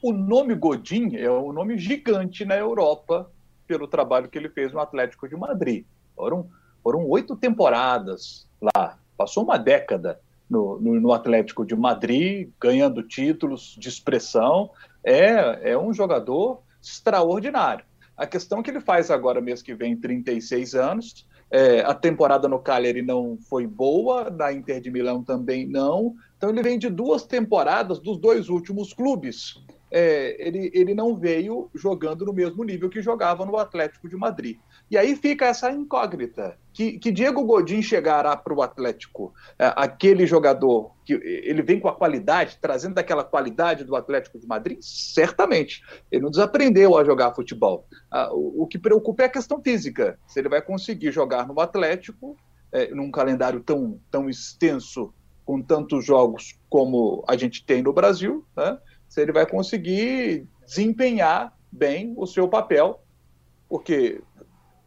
O 0.00 0.12
nome 0.12 0.54
Godin 0.54 1.16
é 1.16 1.28
um 1.28 1.52
nome 1.52 1.76
gigante 1.76 2.44
na 2.44 2.56
Europa 2.56 3.28
pelo 3.66 3.88
trabalho 3.88 4.28
que 4.28 4.38
ele 4.38 4.48
fez 4.48 4.72
no 4.72 4.78
Atlético 4.78 5.28
de 5.28 5.36
Madrid. 5.36 5.84
Foram, 6.18 6.48
foram 6.82 7.08
oito 7.08 7.36
temporadas 7.36 8.48
lá, 8.60 8.98
passou 9.16 9.44
uma 9.44 9.56
década 9.56 10.20
no, 10.50 10.80
no, 10.80 11.00
no, 11.00 11.12
Atlético 11.12 11.64
de 11.64 11.76
Madrid, 11.76 12.50
ganhando 12.60 13.04
títulos 13.04 13.76
de 13.78 13.88
expressão. 13.88 14.70
É, 15.04 15.70
é 15.70 15.78
um 15.78 15.92
jogador 15.92 16.62
extraordinário. 16.82 17.84
A 18.16 18.26
questão 18.26 18.62
que 18.62 18.70
ele 18.70 18.80
faz 18.80 19.12
agora, 19.12 19.40
mês 19.40 19.62
que 19.62 19.74
vem, 19.74 19.96
36 19.96 20.74
anos. 20.74 21.26
É, 21.50 21.80
a 21.80 21.94
temporada 21.94 22.48
no 22.48 22.58
Cagliari 22.58 23.00
não 23.00 23.38
foi 23.48 23.66
boa, 23.66 24.28
na 24.28 24.52
Inter 24.52 24.80
de 24.80 24.90
Milão 24.90 25.22
também 25.22 25.66
não. 25.66 26.14
Então 26.36 26.50
ele 26.50 26.62
vem 26.62 26.78
de 26.78 26.90
duas 26.90 27.24
temporadas 27.24 28.00
dos 28.00 28.18
dois 28.18 28.48
últimos 28.48 28.92
clubes 28.92 29.54
é, 29.90 30.36
ele, 30.38 30.70
ele 30.74 30.94
não 30.94 31.16
veio 31.16 31.70
jogando 31.74 32.24
no 32.24 32.32
mesmo 32.32 32.62
nível 32.62 32.90
que 32.90 33.00
jogava 33.00 33.44
no 33.44 33.56
Atlético 33.56 34.08
de 34.08 34.16
Madrid. 34.16 34.58
E 34.90 34.96
aí 34.96 35.14
fica 35.16 35.46
essa 35.46 35.70
incógnita: 35.70 36.56
que, 36.72 36.98
que 36.98 37.10
Diego 37.10 37.44
Godin 37.44 37.82
chegará 37.82 38.36
para 38.36 38.54
o 38.54 38.62
Atlético, 38.62 39.34
é, 39.58 39.72
aquele 39.76 40.26
jogador 40.26 40.92
que 41.04 41.12
ele 41.12 41.62
vem 41.62 41.80
com 41.80 41.88
a 41.88 41.94
qualidade, 41.94 42.58
trazendo 42.60 42.94
daquela 42.94 43.24
qualidade 43.24 43.84
do 43.84 43.96
Atlético 43.96 44.38
de 44.38 44.46
Madrid? 44.46 44.78
Certamente. 44.80 45.82
Ele 46.10 46.22
não 46.22 46.30
desaprendeu 46.30 46.96
a 46.96 47.04
jogar 47.04 47.34
futebol. 47.34 47.86
Ah, 48.10 48.32
o, 48.32 48.62
o, 48.62 48.66
que 48.66 48.78
preocupa 48.78 49.22
é 49.22 49.26
a 49.26 49.30
questão 49.30 49.62
física: 49.62 50.18
se 50.26 50.38
ele 50.38 50.48
vai 50.48 50.62
conseguir 50.62 51.12
jogar 51.12 51.46
no 51.46 51.60
Atlético, 51.60 52.36
é, 52.72 52.94
num 52.94 53.10
calendário 53.10 53.60
tão, 53.60 54.00
tão 54.10 54.28
extenso, 54.28 55.12
com 55.44 55.62
tantos 55.62 56.04
jogos 56.04 56.58
como 56.68 57.24
a 57.26 57.34
gente 57.34 57.64
tem 57.64 57.82
no 57.82 57.92
Brasil, 57.92 58.44
né? 58.54 58.78
se 59.08 59.22
ele 59.22 59.32
vai 59.32 59.46
conseguir 59.46 60.46
desempenhar 60.66 61.56
bem 61.72 62.12
o 62.18 62.26
seu 62.26 62.46
papel, 62.46 63.02
porque 63.66 64.20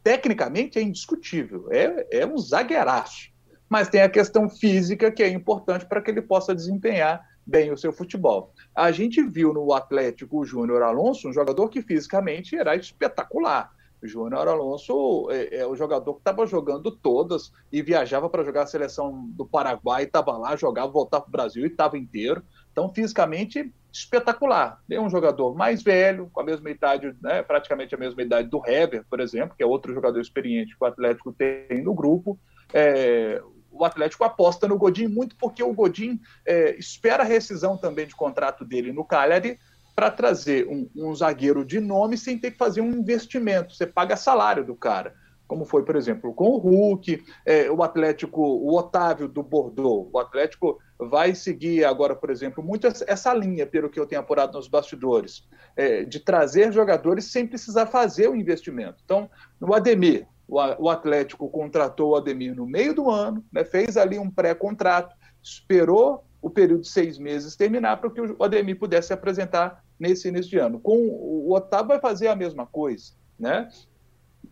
tecnicamente 0.02 0.78
é 0.78 0.82
indiscutível, 0.82 1.68
é, 1.70 2.20
é 2.20 2.26
um 2.26 2.36
zagueiraço. 2.38 3.30
Mas 3.68 3.88
tem 3.88 4.02
a 4.02 4.08
questão 4.08 4.48
física 4.48 5.10
que 5.10 5.22
é 5.22 5.28
importante 5.28 5.86
para 5.86 6.02
que 6.02 6.10
ele 6.10 6.20
possa 6.20 6.54
desempenhar 6.54 7.26
bem 7.46 7.72
o 7.72 7.76
seu 7.76 7.92
futebol. 7.92 8.52
A 8.74 8.92
gente 8.92 9.22
viu 9.22 9.52
no 9.52 9.72
Atlético 9.72 10.40
o 10.40 10.44
Júnior 10.44 10.82
Alonso 10.82 11.28
um 11.28 11.32
jogador 11.32 11.68
que 11.68 11.82
fisicamente 11.82 12.56
era 12.56 12.76
espetacular. 12.76 13.70
O 14.02 14.06
Júnior 14.06 14.48
Alonso 14.48 15.28
é, 15.30 15.58
é, 15.58 15.66
o 15.66 15.76
jogador 15.76 16.14
que 16.14 16.20
estava 16.20 16.44
jogando 16.44 16.90
todas 16.90 17.52
e 17.70 17.80
viajava 17.82 18.28
para 18.28 18.42
jogar 18.42 18.62
a 18.62 18.66
seleção 18.66 19.28
do 19.28 19.46
Paraguai, 19.46 20.04
estava 20.04 20.36
lá, 20.36 20.56
jogava, 20.56 20.90
voltava 20.90 21.22
para 21.22 21.28
o 21.28 21.32
Brasil 21.32 21.64
e 21.64 21.68
estava 21.68 21.96
inteiro. 21.96 22.42
Então, 22.72 22.92
fisicamente, 22.92 23.72
espetacular. 23.92 24.80
É 24.90 24.98
um 24.98 25.10
jogador 25.10 25.54
mais 25.54 25.82
velho, 25.82 26.30
com 26.32 26.40
a 26.40 26.44
mesma 26.44 26.70
idade, 26.70 27.14
né, 27.20 27.42
praticamente 27.42 27.94
a 27.94 27.98
mesma 27.98 28.22
idade 28.22 28.48
do 28.48 28.62
Heber, 28.66 29.04
por 29.08 29.20
exemplo, 29.20 29.54
que 29.56 29.62
é 29.62 29.66
outro 29.66 29.92
jogador 29.92 30.20
experiente 30.20 30.76
que 30.76 30.82
o 30.82 30.86
Atlético 30.86 31.32
tem 31.32 31.82
no 31.82 31.94
grupo. 31.94 32.38
É, 32.72 33.40
o 33.70 33.84
Atlético 33.84 34.24
aposta 34.24 34.66
no 34.66 34.78
Godin 34.78 35.08
muito 35.08 35.36
porque 35.36 35.62
o 35.62 35.72
Godin 35.72 36.18
é, 36.46 36.74
espera 36.76 37.22
a 37.22 37.26
rescisão 37.26 37.76
também 37.76 38.06
de 38.06 38.16
contrato 38.16 38.64
dele 38.64 38.92
no 38.92 39.04
Cagliari 39.04 39.58
para 39.94 40.10
trazer 40.10 40.66
um, 40.66 40.88
um, 40.96 41.14
zagueiro 41.14 41.64
de 41.64 41.78
nome 41.78 42.16
sem 42.16 42.38
ter 42.38 42.52
que 42.52 42.58
fazer 42.58 42.80
um 42.80 42.92
investimento. 42.92 43.74
Você 43.74 43.86
paga 43.86 44.16
salário 44.16 44.64
do 44.64 44.74
cara 44.74 45.14
como 45.52 45.66
foi, 45.66 45.84
por 45.84 45.96
exemplo, 45.96 46.32
com 46.32 46.46
o 46.46 46.56
Hulk, 46.56 47.22
é, 47.44 47.70
o 47.70 47.82
Atlético, 47.82 48.40
o 48.40 48.74
Otávio 48.74 49.28
do 49.28 49.42
Bordeaux. 49.42 50.08
O 50.10 50.18
Atlético 50.18 50.78
vai 51.08 51.34
seguir 51.34 51.84
agora, 51.84 52.14
por 52.14 52.30
exemplo, 52.30 52.62
muito 52.62 52.86
essa 52.86 53.32
linha, 53.34 53.66
pelo 53.66 53.90
que 53.90 53.98
eu 53.98 54.06
tenho 54.06 54.20
apurado 54.20 54.56
nos 54.56 54.68
bastidores, 54.68 55.48
é, 55.76 56.04
de 56.04 56.20
trazer 56.20 56.72
jogadores 56.72 57.26
sem 57.26 57.46
precisar 57.46 57.86
fazer 57.86 58.28
o 58.28 58.36
investimento. 58.36 59.02
Então, 59.04 59.30
no 59.60 59.74
Ademir, 59.74 60.26
o 60.48 60.90
Atlético 60.90 61.48
contratou 61.48 62.10
o 62.10 62.16
Ademir 62.16 62.54
no 62.54 62.66
meio 62.66 62.94
do 62.94 63.10
ano, 63.10 63.42
né, 63.50 63.64
fez 63.64 63.96
ali 63.96 64.18
um 64.18 64.30
pré-contrato, 64.30 65.16
esperou 65.42 66.24
o 66.42 66.50
período 66.50 66.82
de 66.82 66.88
seis 66.88 67.18
meses 67.18 67.56
terminar 67.56 67.98
para 67.98 68.10
que 68.10 68.20
o 68.20 68.42
Ademir 68.42 68.78
pudesse 68.78 69.08
se 69.08 69.12
apresentar 69.14 69.82
nesse 69.98 70.28
início 70.28 70.50
de 70.50 70.58
ano. 70.58 70.80
Com 70.80 70.98
o 70.98 71.54
Otávio 71.54 71.88
vai 71.88 72.00
fazer 72.00 72.28
a 72.28 72.36
mesma 72.36 72.66
coisa, 72.66 73.12
né? 73.38 73.68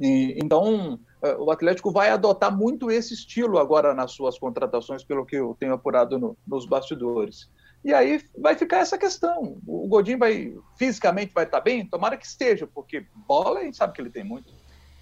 E, 0.00 0.38
então, 0.42 0.98
é, 1.22 1.34
o 1.36 1.50
Atlético 1.50 1.92
vai 1.92 2.08
adotar 2.08 2.56
muito 2.56 2.90
esse 2.90 3.12
estilo 3.12 3.58
agora 3.58 3.94
nas 3.94 4.12
suas 4.12 4.38
contratações, 4.38 5.04
pelo 5.04 5.26
que 5.26 5.36
eu 5.36 5.54
tenho 5.60 5.74
apurado 5.74 6.18
no, 6.18 6.36
nos 6.46 6.64
bastidores. 6.64 7.50
E 7.84 7.92
aí 7.92 8.22
vai 8.38 8.56
ficar 8.56 8.78
essa 8.78 8.98
questão. 8.98 9.58
O 9.66 9.86
Godinho 9.88 10.18
vai 10.18 10.54
fisicamente 10.76 11.32
vai 11.34 11.44
estar 11.44 11.60
bem? 11.60 11.86
Tomara 11.86 12.16
que 12.16 12.26
esteja, 12.26 12.66
porque 12.66 13.06
bola 13.26 13.60
a 13.60 13.64
gente 13.64 13.76
sabe 13.76 13.92
que 13.92 14.00
ele 14.00 14.10
tem 14.10 14.24
muito. 14.24 14.52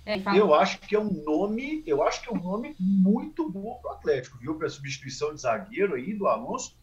É, 0.07 0.17
eu 0.35 0.55
acho 0.55 0.81
que 0.81 0.97
é 0.97 0.99
um 0.99 1.23
nome, 1.23 1.83
eu 1.87 2.03
acho 2.03 2.23
que 2.23 2.31
é 2.31 2.33
um 2.33 2.43
nome 2.43 2.75
muito 2.81 3.51
bom 3.51 3.79
para 3.83 3.91
o 3.91 3.95
Atlético, 3.95 4.39
viu? 4.39 4.55
Para 4.55 4.69
substituição 4.69 5.35
de 5.35 5.43
zagueiro 5.43 5.95
aí 5.95 6.15
do 6.15 6.27
Alonso. 6.27 6.77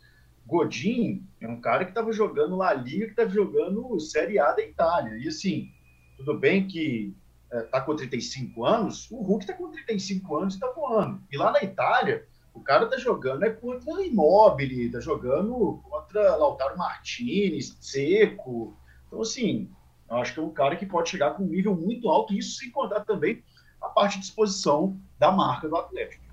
Godin 0.46 1.26
é 1.42 1.48
um 1.48 1.60
cara 1.60 1.86
que 1.86 1.92
estava 1.92 2.14
jogando 2.14 2.56
La 2.56 2.74
Liga, 2.74 3.06
que 3.06 3.12
estava 3.12 3.30
jogando 3.30 4.00
Série 4.00 4.38
A 4.38 4.52
da 4.52 4.62
Itália. 4.62 5.18
E 5.18 5.28
assim, 5.28 5.72
tudo 6.18 6.38
bem 6.38 6.68
que 6.68 7.16
está 7.62 7.82
com 7.82 7.96
35 7.96 8.66
anos, 8.66 9.10
o 9.12 9.22
Hulk 9.22 9.44
está 9.44 9.54
com 9.54 9.70
35 9.70 10.38
anos 10.38 10.54
e 10.54 10.58
está 10.58 10.72
voando. 10.72 11.22
E 11.32 11.38
lá 11.38 11.52
na 11.52 11.64
Itália, 11.64 12.28
o 12.54 12.62
cara 12.62 12.88
tá 12.88 12.98
jogando 12.98 13.44
é 13.44 13.50
contra 13.50 14.06
Immobile, 14.06 14.92
tá 14.92 15.00
jogando 15.00 15.82
contra 15.84 16.36
Lautaro 16.36 16.78
Martinez, 16.78 17.78
Seco. 17.82 18.76
Então, 19.08 19.22
assim, 19.22 19.70
eu 20.10 20.18
acho 20.18 20.34
que 20.34 20.40
é 20.40 20.44
um 20.44 20.52
cara 20.52 20.76
que 20.76 20.86
pode 20.86 21.10
chegar 21.10 21.32
com 21.32 21.44
um 21.44 21.48
nível 21.48 21.76
muito 21.76 22.10
alto, 22.10 22.34
e 22.34 22.40
isso 22.40 22.58
sem 22.58 22.72
contar 22.72 23.02
também 23.02 23.44
a 23.82 23.90
parte 23.90 24.16
de 24.16 24.22
disposição 24.22 24.98
da 25.20 25.32
marca 25.32 25.68
do 25.68 25.76
Atlético. 25.76 26.24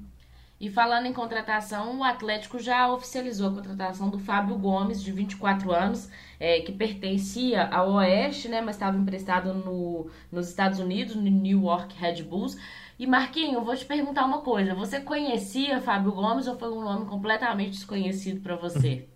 E 0.63 0.71
falando 0.71 1.07
em 1.07 1.13
contratação, 1.13 1.99
o 1.99 2.05
Atlético 2.05 2.57
já 2.61 2.89
oficializou 2.89 3.49
a 3.49 3.53
contratação 3.53 4.09
do 4.09 4.17
Fábio 4.17 4.57
Gomes, 4.57 5.03
de 5.03 5.11
24 5.11 5.73
anos, 5.73 6.09
é, 6.39 6.61
que 6.61 6.71
pertencia 6.71 7.67
ao 7.67 7.95
Oeste, 7.95 8.49
né, 8.49 8.61
mas 8.61 8.77
estava 8.77 8.97
emprestado 8.97 9.53
no, 9.53 10.09
nos 10.31 10.49
Estados 10.49 10.79
Unidos, 10.79 11.17
no 11.17 11.23
New 11.23 11.63
York 11.63 11.97
Red 11.99 12.23
Bulls. 12.23 12.57
E 12.97 13.09
Marquinho, 13.09 13.55
eu 13.55 13.65
vou 13.65 13.75
te 13.75 13.85
perguntar 13.85 14.25
uma 14.25 14.39
coisa: 14.39 14.73
você 14.73 15.01
conhecia 15.01 15.81
Fábio 15.81 16.13
Gomes 16.13 16.47
ou 16.47 16.57
foi 16.57 16.71
um 16.71 16.85
nome 16.85 17.07
completamente 17.07 17.73
desconhecido 17.73 18.41
para 18.41 18.55
você? 18.55 19.09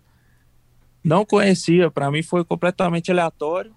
Não 1.01 1.23
conhecia, 1.23 1.89
para 1.89 2.11
mim 2.11 2.23
foi 2.23 2.43
completamente 2.43 3.09
aleatório. 3.09 3.73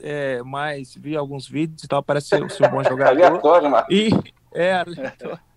É, 0.00 0.40
mas 0.44 0.94
vi 0.94 1.16
alguns 1.16 1.48
vídeos 1.48 1.82
e 1.82 1.88
tal, 1.88 2.00
parece 2.00 2.28
ser, 2.28 2.44
um 2.44 2.70
bom 2.70 2.84
jogador. 2.88 3.10
aleatório, 3.10 3.68
Marcos. 3.68 3.92
E 3.92 4.10
é 4.54 4.74
aleatório. 4.74 5.47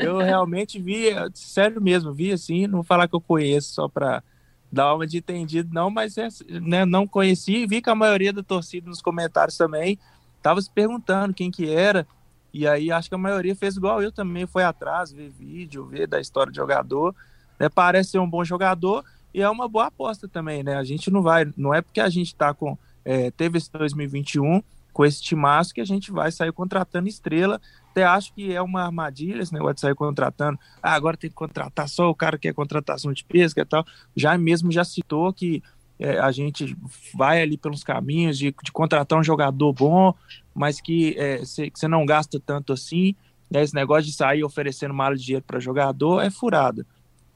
Eu 0.00 0.18
realmente 0.18 0.80
vi, 0.80 1.06
sério 1.34 1.80
mesmo, 1.80 2.12
vi 2.12 2.32
assim, 2.32 2.66
não 2.66 2.78
vou 2.78 2.82
falar 2.82 3.08
que 3.08 3.14
eu 3.14 3.20
conheço 3.20 3.74
só 3.74 3.88
para 3.88 4.22
dar 4.70 4.94
uma 4.94 5.06
de 5.06 5.18
entendido, 5.18 5.72
não, 5.72 5.90
mas 5.90 6.16
é, 6.16 6.28
né, 6.48 6.84
não 6.84 7.06
conheci 7.06 7.56
e 7.56 7.66
vi 7.66 7.82
que 7.82 7.90
a 7.90 7.94
maioria 7.94 8.32
da 8.32 8.42
torcida 8.42 8.88
nos 8.88 9.02
comentários 9.02 9.56
também 9.56 9.98
estava 10.38 10.60
se 10.60 10.70
perguntando 10.70 11.34
quem 11.34 11.50
que 11.50 11.70
era, 11.70 12.06
e 12.52 12.66
aí 12.66 12.90
acho 12.90 13.08
que 13.08 13.14
a 13.14 13.18
maioria 13.18 13.54
fez 13.54 13.76
igual 13.76 14.02
eu 14.02 14.10
também, 14.10 14.46
foi 14.46 14.64
atrás, 14.64 15.12
ver 15.12 15.30
vídeo, 15.30 15.84
ver 15.84 16.06
da 16.06 16.20
história 16.20 16.50
do 16.50 16.56
jogador, 16.56 17.14
né, 17.58 17.68
parece 17.68 18.12
ser 18.12 18.18
um 18.18 18.28
bom 18.28 18.44
jogador 18.44 19.04
e 19.34 19.42
é 19.42 19.48
uma 19.48 19.68
boa 19.68 19.86
aposta 19.86 20.26
também, 20.26 20.62
né, 20.62 20.76
a 20.76 20.84
gente 20.84 21.10
não 21.10 21.22
vai, 21.22 21.46
não 21.56 21.74
é 21.74 21.82
porque 21.82 22.00
a 22.00 22.08
gente 22.08 22.34
tá 22.34 22.54
com, 22.54 22.78
é, 23.04 23.30
teve 23.30 23.58
esse 23.58 23.70
2021 23.70 24.62
com 24.92 25.04
esse 25.04 25.22
timaço 25.22 25.74
que 25.74 25.80
a 25.80 25.84
gente 25.84 26.12
vai 26.12 26.30
sair 26.30 26.52
contratando 26.52 27.08
estrela. 27.08 27.60
Até 27.92 28.04
acho 28.04 28.32
que 28.32 28.50
é 28.52 28.62
uma 28.62 28.82
armadilha 28.82 29.42
esse 29.42 29.52
negócio 29.52 29.74
de 29.74 29.80
sair 29.82 29.94
contratando. 29.94 30.58
Ah, 30.82 30.94
agora 30.94 31.14
tem 31.14 31.28
que 31.28 31.36
contratar 31.36 31.86
só 31.86 32.08
o 32.08 32.14
cara 32.14 32.38
que 32.38 32.48
é 32.48 32.52
contratação 32.52 33.12
de 33.12 33.22
pesca 33.22 33.60
e 33.60 33.64
tal. 33.66 33.84
Já 34.16 34.36
mesmo 34.38 34.72
já 34.72 34.82
citou 34.82 35.30
que 35.30 35.62
é, 35.98 36.18
a 36.18 36.32
gente 36.32 36.74
vai 37.14 37.42
ali 37.42 37.58
pelos 37.58 37.84
caminhos 37.84 38.38
de, 38.38 38.54
de 38.62 38.72
contratar 38.72 39.18
um 39.18 39.22
jogador 39.22 39.74
bom, 39.74 40.14
mas 40.54 40.80
que 40.80 41.14
você 41.44 41.86
é, 41.86 41.88
não 41.88 42.06
gasta 42.06 42.40
tanto 42.40 42.72
assim. 42.72 43.14
Né? 43.50 43.62
Esse 43.62 43.74
negócio 43.74 44.04
de 44.04 44.12
sair 44.12 44.42
oferecendo 44.42 44.94
mala 44.94 45.14
de 45.14 45.22
dinheiro 45.22 45.44
para 45.46 45.60
jogador 45.60 46.22
é 46.22 46.30
furada. 46.30 46.86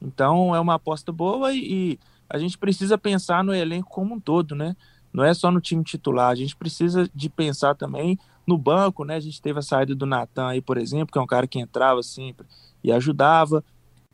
Então 0.01 0.55
é 0.55 0.61
uma 0.61 0.75
aposta 0.75 1.13
boa 1.13 1.53
e, 1.53 1.59
e 1.59 1.99
a 2.31 2.39
gente 2.39 2.57
precisa 2.57 2.97
pensar 2.97 3.45
no 3.45 3.55
elenco 3.55 3.91
como 3.91 4.15
um 4.15 4.21
todo, 4.21 4.55
né? 4.55 4.75
não 5.17 5.25
é 5.25 5.33
só 5.33 5.51
no 5.51 5.63
time 5.63 5.83
titular, 5.83 6.29
a 6.29 6.35
gente 6.35 6.55
precisa 6.55 7.09
de 7.15 7.31
pensar 7.31 7.75
também 7.75 8.19
no 8.47 8.57
banco, 8.57 9.05
né? 9.05 9.17
A 9.17 9.21
gente 9.21 9.43
teve 9.43 9.59
a 9.59 9.63
saída 9.63 9.95
do 9.95 10.07
Natan 10.07 10.49
aí, 10.49 10.61
por 10.61 10.79
exemplo, 10.79 11.13
que 11.13 11.19
é 11.19 11.23
um 11.23 11.27
cara 11.27 11.47
que 11.47 11.59
entrava 11.59 12.03
sempre 12.03 12.47
e 12.83 12.93
ajudava, 12.93 13.65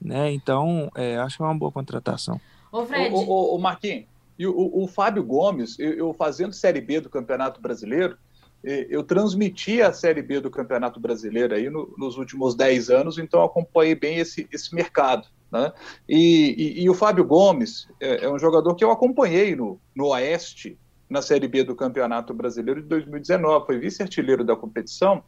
né? 0.01 0.33
Então, 0.33 0.91
é, 0.95 1.17
acho 1.19 1.37
que 1.37 1.43
é 1.43 1.47
uma 1.47 1.59
boa 1.59 1.71
contratação. 1.71 2.41
Ô, 2.71 2.85
Fred. 2.87 3.15
Ô, 3.15 3.19
ô, 3.19 3.55
ô 3.55 3.59
Marquinhos, 3.59 4.07
e 4.39 4.47
o, 4.47 4.83
o, 4.83 4.89
Fábio 4.89 5.23
Gomes, 5.23 5.79
eu, 5.79 5.93
eu, 5.93 6.13
fazendo 6.15 6.53
Série 6.53 6.81
B 6.81 7.01
do 7.01 7.11
Campeonato 7.11 7.61
Brasileiro, 7.61 8.17
eu 8.65 9.03
transmiti 9.03 9.83
a 9.83 9.93
Série 9.93 10.23
B 10.23 10.41
do 10.41 10.51
Campeonato 10.51 11.01
Brasileiro 11.01 11.53
aí 11.53 11.69
no, 11.69 11.93
nos 11.99 12.17
últimos 12.17 12.55
10 12.55 12.91
anos, 12.91 13.19
então 13.19 13.43
acompanhei 13.43 13.97
bem 13.97 14.19
esse, 14.19 14.49
esse 14.53 14.73
mercado. 14.73 15.27
Né? 15.51 15.71
E, 16.09 16.55
e, 16.79 16.85
e, 16.85 16.89
o 16.89 16.95
Fábio 16.95 17.25
Gomes 17.25 17.87
é, 18.01 18.25
é, 18.25 18.31
um 18.31 18.39
jogador 18.39 18.75
que 18.75 18.83
eu 18.83 18.91
acompanhei 18.91 19.55
no, 19.55 19.79
no 19.95 20.07
Oeste 20.09 20.79
na 21.13 21.21
Série 21.21 21.47
B 21.47 21.63
do 21.63 21.77
Campeonato 21.77 22.33
Brasileiro 22.33 22.81
de 22.81 22.89
2019, 22.89 23.67
foi 23.67 23.79
vice-artilheiro 23.79 24.43
da 24.43 24.57
competição. 24.57 25.23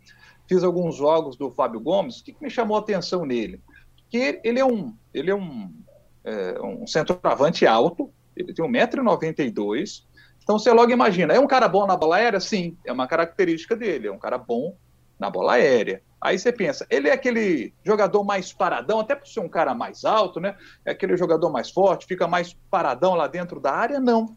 Fiz 0.49 0.65
alguns 0.65 0.97
jogos 0.97 1.37
do 1.37 1.51
Fábio 1.51 1.79
Gomes. 1.79 2.21
O 2.21 2.25
que, 2.25 2.35
me 2.41 2.49
chamou 2.49 2.77
a 2.77 2.81
atenção 2.81 3.27
nele? 3.27 3.61
Que 4.09 4.41
ele 4.43 4.59
é 4.59 4.65
um, 4.65 4.97
ele 5.13 5.31
é 5.31 5.35
um, 5.35 5.71
é, 6.25 6.61
um 6.63 6.87
centroavante 6.87 7.67
alto, 7.67 8.11
ele 8.35 8.55
tem 8.55 8.65
1,92m. 8.65 10.05
Então 10.43 10.59
você 10.59 10.73
logo 10.73 10.91
imagina, 10.91 11.35
é 11.35 11.39
um 11.41 11.47
cara 11.47 11.69
bom 11.69 11.87
na 11.87 11.97
bola 11.97 12.17
aérea? 12.17 12.41
Sim, 12.41 12.77
é 12.85 12.93
uma 12.93 13.07
característica 13.07 13.77
dele, 13.77 14.09
é 14.09 14.13
um 14.13 14.19
cara 14.19 14.39
bom 14.39 14.77
na 15.19 15.29
bola 15.29 15.55
aérea. 15.55 16.03
Aí 16.21 16.39
você 16.39 16.51
pensa, 16.51 16.87
ele 16.89 17.09
é 17.09 17.13
aquele 17.13 17.75
jogador 17.85 18.25
mais 18.25 18.53
paradão, 18.53 19.01
até 19.01 19.15
por 19.15 19.29
ser 19.29 19.41
um 19.41 19.49
cara 19.49 19.75
mais 19.75 20.07
alto, 20.07 20.41
né? 20.41 20.57
É 20.83 20.93
aquele 20.93 21.17
jogador 21.19 21.51
mais 21.51 21.71
forte, 21.71 22.07
fica 22.07 22.27
mais 22.27 22.55
paradão 22.71 23.15
lá 23.15 23.27
dentro 23.27 23.61
da 23.61 23.73
área? 23.73 24.01
Não. 24.01 24.35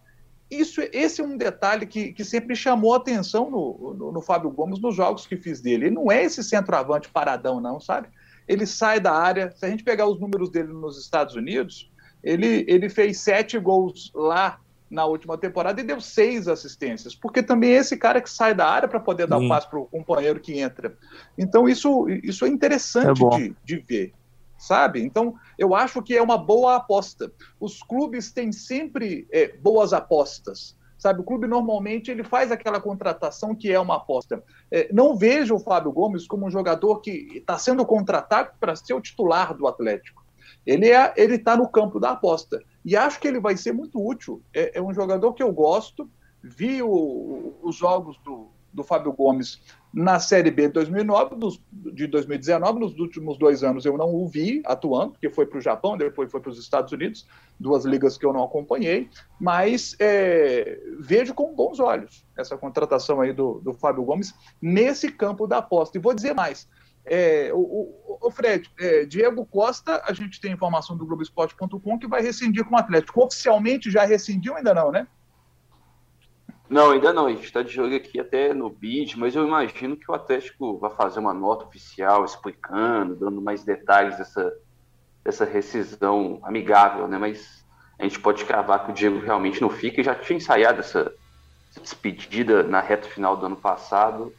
Isso, 0.49 0.81
esse 0.93 1.19
é 1.19 1.23
um 1.23 1.35
detalhe 1.35 1.85
que, 1.85 2.13
que 2.13 2.23
sempre 2.23 2.55
chamou 2.55 2.95
atenção 2.95 3.49
no, 3.49 3.93
no, 3.97 4.11
no, 4.13 4.21
Fábio 4.21 4.49
Gomes 4.49 4.79
nos 4.79 4.95
jogos 4.95 5.27
que 5.27 5.35
fiz 5.35 5.59
dele. 5.59 5.85
Ele 5.85 5.95
não 5.95 6.11
é 6.11 6.23
esse 6.23 6.41
centroavante 6.43 7.09
paradão, 7.09 7.59
não, 7.59 7.79
sabe? 7.79 8.07
Ele 8.47 8.65
sai 8.65 8.99
da 8.99 9.11
área. 9.11 9.51
Se 9.51 9.65
a 9.65 9.69
gente 9.69 9.83
pegar 9.83 10.07
os 10.07 10.19
números 10.19 10.49
dele 10.49 10.71
nos 10.71 10.97
Estados 11.01 11.35
Unidos, 11.35 11.91
ele, 12.23 12.63
ele 12.67 12.89
fez 12.89 13.19
sete 13.19 13.59
gols 13.59 14.09
lá 14.15 14.59
na 14.89 15.05
última 15.05 15.37
temporada 15.37 15.81
e 15.81 15.83
deu 15.83 15.99
seis 15.99 16.47
assistências, 16.47 17.13
porque 17.13 17.43
também 17.43 17.71
é 17.71 17.77
esse 17.77 17.97
cara 17.97 18.21
que 18.21 18.29
sai 18.29 18.53
da 18.53 18.65
área 18.67 18.87
para 18.87 19.01
poder 19.01 19.27
dar 19.27 19.37
o 19.37 19.41
um 19.41 19.49
passe 19.49 19.69
para 19.69 19.79
o 19.79 19.85
companheiro 19.85 20.39
que 20.39 20.57
entra. 20.57 20.97
Então, 21.37 21.67
isso, 21.67 22.07
isso 22.23 22.45
é 22.45 22.47
interessante 22.47 23.21
é 23.21 23.37
de, 23.37 23.55
de 23.65 23.75
ver 23.77 24.13
sabe? 24.57 25.03
Então, 25.03 25.35
eu 25.57 25.75
acho 25.75 26.01
que 26.01 26.15
é 26.15 26.21
uma 26.21 26.37
boa 26.37 26.75
aposta. 26.75 27.31
Os 27.59 27.81
clubes 27.81 28.31
têm 28.31 28.51
sempre 28.51 29.27
é, 29.31 29.55
boas 29.57 29.93
apostas, 29.93 30.75
sabe? 30.97 31.21
O 31.21 31.23
clube 31.23 31.47
normalmente 31.47 32.09
ele 32.09 32.23
faz 32.23 32.51
aquela 32.51 32.81
contratação 32.81 33.55
que 33.55 33.71
é 33.71 33.79
uma 33.79 33.97
aposta. 33.97 34.43
É, 34.71 34.91
não 34.91 35.15
vejo 35.15 35.55
o 35.55 35.59
Fábio 35.59 35.91
Gomes 35.91 36.27
como 36.27 36.45
um 36.45 36.51
jogador 36.51 36.99
que 37.01 37.37
está 37.37 37.57
sendo 37.57 37.85
contratado 37.85 38.51
para 38.59 38.75
ser 38.75 38.93
o 38.93 39.01
titular 39.01 39.53
do 39.53 39.67
Atlético. 39.67 40.25
Ele 40.65 40.89
é, 40.89 41.13
ele 41.15 41.35
está 41.35 41.55
no 41.55 41.69
campo 41.69 41.99
da 41.99 42.11
aposta 42.11 42.61
e 42.83 42.95
acho 42.95 43.19
que 43.19 43.27
ele 43.27 43.39
vai 43.39 43.55
ser 43.55 43.71
muito 43.71 44.05
útil. 44.05 44.41
É, 44.53 44.77
é 44.79 44.81
um 44.81 44.93
jogador 44.93 45.33
que 45.33 45.43
eu 45.43 45.51
gosto. 45.51 46.09
Vi 46.43 46.81
o, 46.81 47.53
os 47.61 47.75
jogos 47.75 48.17
do, 48.23 48.49
do 48.77 48.83
Fábio 48.83 49.11
Gomes 49.11 49.59
na 49.91 50.19
Série 50.19 50.51
B 50.51 50.67
de 50.67 50.73
2009, 50.73 51.35
dos, 51.35 51.59
de 51.71 52.05
2019, 52.05 52.79
nos 52.79 52.99
últimos 52.99 53.37
dois 53.37 53.63
anos 53.63 53.83
eu 53.85 53.97
não 53.97 54.13
o 54.13 54.27
vi 54.27 54.61
atuando, 54.65 55.13
porque 55.13 55.29
foi 55.29 55.47
para 55.47 55.57
o 55.57 55.61
Japão, 55.61 55.97
depois 55.97 56.31
foi 56.31 56.39
para 56.39 56.51
os 56.51 56.59
Estados 56.59 56.93
Unidos, 56.93 57.27
duas 57.59 57.83
ligas 57.83 58.17
que 58.17 58.25
eu 58.25 58.31
não 58.31 58.43
acompanhei, 58.43 59.09
mas 59.41 59.95
é, 59.99 60.79
vejo 60.99 61.33
com 61.33 61.55
bons 61.55 61.79
olhos 61.79 62.23
essa 62.37 62.55
contratação 62.55 63.19
aí 63.19 63.33
do, 63.33 63.59
do 63.59 63.73
Fábio 63.73 64.03
Gomes 64.03 64.35
nesse 64.61 65.11
campo 65.11 65.47
da 65.47 65.57
aposta. 65.57 65.97
E 65.97 66.01
vou 66.01 66.13
dizer 66.13 66.35
mais, 66.35 66.69
é, 67.03 67.51
o, 67.51 67.57
o, 67.57 68.17
o, 68.27 68.29
Fred, 68.29 68.69
é, 68.79 69.05
Diego 69.05 69.43
Costa, 69.47 70.03
a 70.05 70.13
gente 70.13 70.39
tem 70.39 70.51
informação 70.51 70.95
do 70.95 71.07
Globoesporte.com 71.07 71.97
que 71.97 72.07
vai 72.07 72.21
rescindir 72.21 72.63
com 72.65 72.75
o 72.75 72.77
Atlético. 72.77 73.23
Oficialmente 73.23 73.89
já 73.89 74.05
rescindiu, 74.05 74.55
ainda 74.55 74.73
não, 74.75 74.91
né? 74.91 75.07
Não, 76.69 76.91
ainda 76.91 77.13
não. 77.13 77.27
A 77.27 77.29
gente 77.29 77.45
está 77.45 77.61
de 77.61 77.71
jogo 77.71 77.95
aqui 77.95 78.19
até 78.19 78.53
no 78.53 78.69
bid, 78.69 79.17
mas 79.17 79.35
eu 79.35 79.47
imagino 79.47 79.95
que 79.95 80.09
o 80.11 80.13
Atlético 80.13 80.77
vai 80.77 80.91
fazer 80.91 81.19
uma 81.19 81.33
nota 81.33 81.65
oficial 81.65 82.25
explicando, 82.25 83.15
dando 83.15 83.41
mais 83.41 83.63
detalhes 83.63 84.17
dessa, 84.17 84.53
dessa 85.23 85.45
rescisão 85.45 86.39
amigável, 86.43 87.07
né? 87.07 87.17
Mas 87.17 87.65
a 87.97 88.03
gente 88.03 88.19
pode 88.19 88.43
cravar 88.43 88.83
que 88.83 88.91
o 88.91 88.93
Diego 88.93 89.19
realmente 89.19 89.61
não 89.61 89.69
fica 89.69 90.01
e 90.01 90.03
já 90.03 90.13
tinha 90.13 90.37
ensaiado 90.37 90.81
essa, 90.81 91.13
essa 91.71 91.79
despedida 91.79 92.63
na 92.63 92.81
reta 92.81 93.07
final 93.07 93.37
do 93.37 93.45
ano 93.45 93.55
passado. 93.55 94.33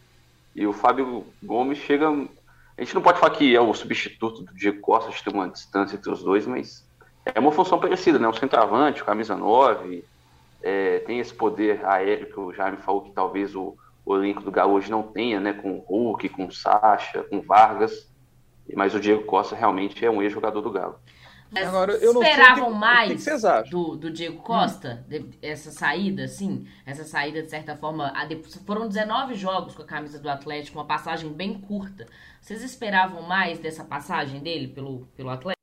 E 0.55 0.67
o 0.67 0.73
Fábio 0.73 1.25
Gomes 1.43 1.79
chega. 1.79 2.09
A 2.11 2.83
gente 2.83 2.95
não 2.95 3.03
pode 3.03 3.19
falar 3.19 3.35
que 3.35 3.57
é 3.57 3.61
o 3.61 3.75
substituto 3.75 4.43
do 4.43 4.55
Diego 4.55 4.81
Costa, 4.81 5.09
a 5.09 5.13
gente 5.13 5.25
tem 5.25 5.33
uma 5.33 5.49
distância 5.49 5.97
entre 5.97 6.11
os 6.11 6.23
dois, 6.23 6.47
mas 6.47 6.87
é 7.25 7.41
uma 7.41 7.51
função 7.51 7.81
parecida, 7.81 8.19
né? 8.19 8.29
O 8.29 8.35
centroavante, 8.35 9.03
o 9.03 9.05
camisa 9.05 9.35
9 9.35 10.05
é, 10.63 10.99
tem 11.01 11.19
esse 11.19 11.33
poder 11.33 11.85
aéreo 11.85 12.27
que 12.27 12.41
o 12.41 12.53
Jaime 12.53 12.79
falou 12.79 13.03
que 13.03 13.11
talvez 13.11 13.55
o, 13.55 13.77
o 14.05 14.17
elenco 14.17 14.43
do 14.43 14.51
Galo 14.51 14.75
hoje 14.75 14.91
não 14.91 15.03
tenha, 15.03 15.39
né? 15.39 15.53
Com 15.53 15.73
o 15.73 15.79
Hulk, 15.79 16.29
com 16.31 16.47
o 16.47 16.53
Sacha, 16.53 17.23
com 17.25 17.41
Vargas. 17.41 18.09
Mas 18.75 18.95
o 18.95 19.01
Diego 19.01 19.25
Costa 19.25 19.57
realmente 19.57 20.05
é 20.05 20.11
um 20.11 20.21
ex-jogador 20.21 20.61
do 20.61 20.71
Galo. 20.71 20.99
Agora, 21.57 21.93
eu 21.93 22.13
não 22.13 22.23
esperavam 22.23 22.73
que, 22.73 22.79
mais 22.79 23.25
que 23.25 23.71
do, 23.71 23.97
do 23.97 24.11
Diego 24.11 24.43
Costa, 24.43 25.05
hum. 25.11 25.31
essa 25.41 25.71
saída, 25.71 26.25
assim, 26.25 26.67
essa 26.85 27.05
saída, 27.05 27.43
de 27.43 27.49
certa 27.49 27.75
forma, 27.75 28.13
foram 28.67 28.87
19 28.87 29.35
jogos 29.35 29.75
com 29.75 29.83
a 29.83 29.87
camisa 29.87 30.19
do 30.19 30.29
Atlético, 30.29 30.79
uma 30.79 30.85
passagem 30.85 31.33
bem 31.33 31.55
curta. 31.59 32.07
Vocês 32.41 32.63
esperavam 32.63 33.23
mais 33.23 33.59
dessa 33.59 33.83
passagem 33.83 34.41
dele 34.41 34.69
pelo, 34.69 35.09
pelo 35.17 35.31
Atlético? 35.31 35.58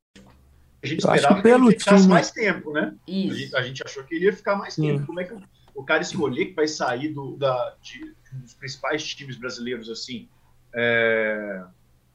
A 0.86 0.88
gente 0.88 1.00
esperava 1.00 1.36
que, 1.36 1.42
pelo 1.42 1.70
ele 1.70 1.78
ficasse 1.78 2.02
time... 2.02 2.14
mais 2.14 2.30
tempo, 2.30 2.72
né? 2.72 2.94
A 3.06 3.10
gente, 3.10 3.56
a 3.56 3.62
gente, 3.62 3.82
achou 3.84 4.04
que 4.04 4.14
ele 4.14 4.26
ia 4.26 4.32
ficar 4.32 4.56
mais 4.56 4.74
Sim. 4.74 4.82
tempo. 4.82 5.06
Como 5.06 5.20
é 5.20 5.24
que 5.24 5.34
o, 5.34 5.42
o 5.74 5.84
cara 5.84 6.02
escolher 6.02 6.46
que 6.46 6.54
vai 6.54 6.68
sair 6.68 7.08
do, 7.08 7.36
da, 7.36 7.74
de, 7.82 8.14
um 8.34 8.40
dos 8.40 8.54
principais 8.54 9.04
times 9.04 9.36
brasileiros 9.36 9.90
assim 9.90 10.28
é, 10.74 11.64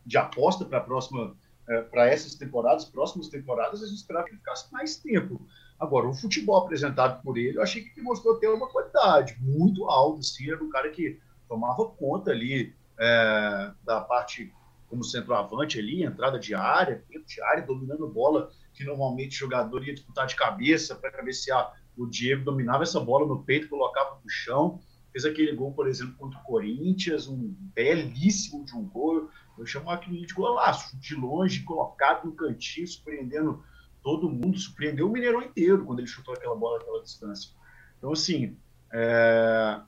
de 0.05 0.17
aposta 0.17 0.65
para 0.65 0.77
a 0.77 0.81
próxima 0.81 1.35
é, 1.67 1.81
para 1.81 2.07
essas 2.07 2.35
temporadas, 2.35 2.85
próximas 2.85 3.27
temporadas, 3.27 3.83
a 3.83 3.87
gente 3.87 3.97
esperava 3.97 4.25
que 4.25 4.31
ele 4.31 4.39
ficasse 4.39 4.71
mais 4.73 4.97
tempo. 4.97 5.45
Agora, 5.79 6.07
o 6.07 6.13
futebol 6.13 6.57
apresentado 6.57 7.21
por 7.23 7.37
ele, 7.37 7.57
eu 7.57 7.61
achei 7.61 7.81
que 7.81 7.91
ele 7.97 8.01
mostrou 8.01 8.37
ter 8.37 8.47
uma 8.47 8.67
qualidade 8.67 9.37
muito 9.39 9.85
alta, 9.85 10.19
assim, 10.19 10.51
era 10.51 10.63
um 10.63 10.69
cara 10.69 10.89
que 10.89 11.19
tomava 11.47 11.85
conta 11.85 12.31
ali 12.31 12.75
é, 12.99 13.71
da 13.83 14.01
parte 14.01 14.53
como 14.87 15.03
centroavante 15.03 15.79
ali, 15.79 16.03
entrada 16.03 16.37
de 16.37 16.53
área, 16.53 17.03
dentro 17.09 17.27
de 17.27 17.41
área, 17.41 17.65
dominando 17.65 18.07
bola, 18.07 18.51
que 18.73 18.83
normalmente 18.83 19.35
o 19.35 19.39
jogador 19.39 19.85
ia 19.85 19.93
disputar 19.93 20.27
de 20.27 20.35
cabeça 20.35 20.95
para 20.95 21.11
cabecear. 21.11 21.73
O 21.97 22.05
Diego 22.05 22.43
dominava 22.43 22.83
essa 22.83 22.99
bola 22.99 23.27
no 23.27 23.43
peito, 23.43 23.69
colocava 23.69 24.19
no 24.23 24.29
chão, 24.29 24.79
fez 25.11 25.25
aquele 25.25 25.53
gol, 25.53 25.73
por 25.73 25.87
exemplo, 25.87 26.15
contra 26.15 26.39
o 26.39 26.43
Corinthians, 26.43 27.27
um 27.27 27.53
belíssimo 27.75 28.65
de 28.65 28.75
um 28.75 28.87
gol. 28.87 29.29
Eu 29.57 29.65
chamo 29.65 29.89
aquilo 29.89 30.25
de 30.25 30.33
golaço, 30.33 30.97
de 30.99 31.15
longe, 31.15 31.63
colocado 31.63 32.25
no 32.25 32.31
cantinho, 32.33 32.87
surpreendendo 32.87 33.63
todo 34.01 34.29
mundo, 34.29 34.57
surpreendeu 34.57 35.07
o 35.07 35.11
Mineirão 35.11 35.41
inteiro 35.41 35.85
quando 35.85 35.99
ele 35.99 36.07
chutou 36.07 36.33
aquela 36.33 36.55
bola 36.55 36.79
naquela 36.79 37.03
distância. 37.03 37.51
Então, 37.97 38.13
assim, 38.13 38.57
é, 38.91 39.79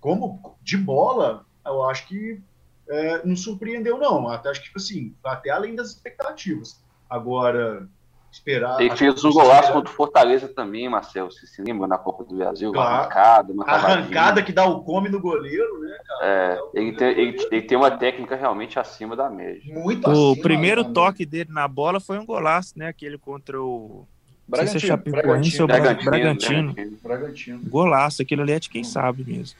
como 0.00 0.58
de 0.62 0.76
bola, 0.76 1.46
eu 1.64 1.84
acho 1.84 2.08
que 2.08 2.42
é, 2.88 3.24
não 3.24 3.36
surpreendeu, 3.36 3.98
não. 3.98 4.28
Até 4.28 4.50
acho 4.50 4.60
que, 4.60 4.66
tipo 4.66 4.78
assim, 4.78 5.14
até 5.22 5.50
além 5.50 5.76
das 5.76 5.90
expectativas. 5.90 6.82
Agora, 7.08 7.88
esperar. 8.30 8.80
Ele 8.80 8.96
fez 8.96 9.24
um 9.24 9.32
golaço 9.32 9.72
contra 9.72 9.90
o 9.90 9.94
Fortaleza 9.94 10.48
também, 10.48 10.88
Marcelo. 10.88 11.30
Você 11.30 11.46
se 11.46 11.62
lembra 11.62 11.86
na 11.86 11.98
Copa 11.98 12.24
do 12.24 12.36
Brasil? 12.36 12.72
Claro. 12.72 12.94
Arrancada, 12.94 13.52
uma 13.52 13.64
arrancada 13.64 14.42
que 14.42 14.52
dá 14.52 14.64
o 14.64 14.82
come 14.82 15.08
no 15.08 15.20
goleiro, 15.20 15.80
né, 15.80 15.96
cara? 16.06 16.26
É, 16.26 16.58
ele 16.74 16.92
tem, 16.92 17.08
ele, 17.08 17.48
ele, 17.50 17.62
tem 17.62 17.76
uma 17.76 17.90
técnica 17.90 18.36
realmente 18.36 18.78
acima 18.78 19.16
da 19.16 19.28
média. 19.28 19.74
Muito 19.74 20.08
O 20.08 20.30
acima, 20.32 20.42
primeiro 20.42 20.84
né? 20.84 20.90
toque 20.92 21.26
dele 21.26 21.50
na 21.52 21.66
bola 21.66 22.00
foi 22.00 22.18
um 22.18 22.26
golaço, 22.26 22.78
né? 22.78 22.88
Aquele 22.88 23.18
contra 23.18 23.60
o. 23.60 24.06
Bragantino, 24.46 24.80
se 24.80 24.86
é 24.86 24.88
Chapecoense 24.88 25.62
ou 25.62 25.68
Bragantino. 25.68 26.10
Bragantino. 26.10 26.74
Bragantino. 27.02 27.60
Golaço, 27.68 28.22
aquilo 28.22 28.42
ali 28.42 28.52
é 28.52 28.58
de 28.58 28.68
quem 28.68 28.82
sabe 28.82 29.24
mesmo. 29.24 29.56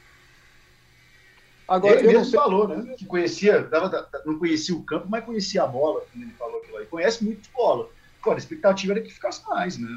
Agora, 1.68 2.00
ele 2.00 2.08
mesmo 2.08 2.32
falou, 2.32 2.66
né? 2.66 2.94
Que 2.98 3.04
conhecia, 3.04 3.62
dava, 3.62 4.08
não 4.26 4.36
conhecia 4.36 4.74
o 4.74 4.82
campo, 4.82 5.06
mas 5.08 5.24
conhecia 5.24 5.62
a 5.62 5.66
bola, 5.68 6.02
ele 6.16 6.32
falou 6.36 6.58
aquilo 6.58 6.78
aí. 6.78 6.86
Conhece 6.86 7.22
muito 7.24 7.42
de 7.42 7.50
bola. 7.50 7.88
Agora, 8.20 8.36
a 8.36 8.38
expectativa 8.38 8.92
era 8.92 9.00
que 9.00 9.12
ficasse 9.12 9.46
mais, 9.48 9.78
né? 9.78 9.88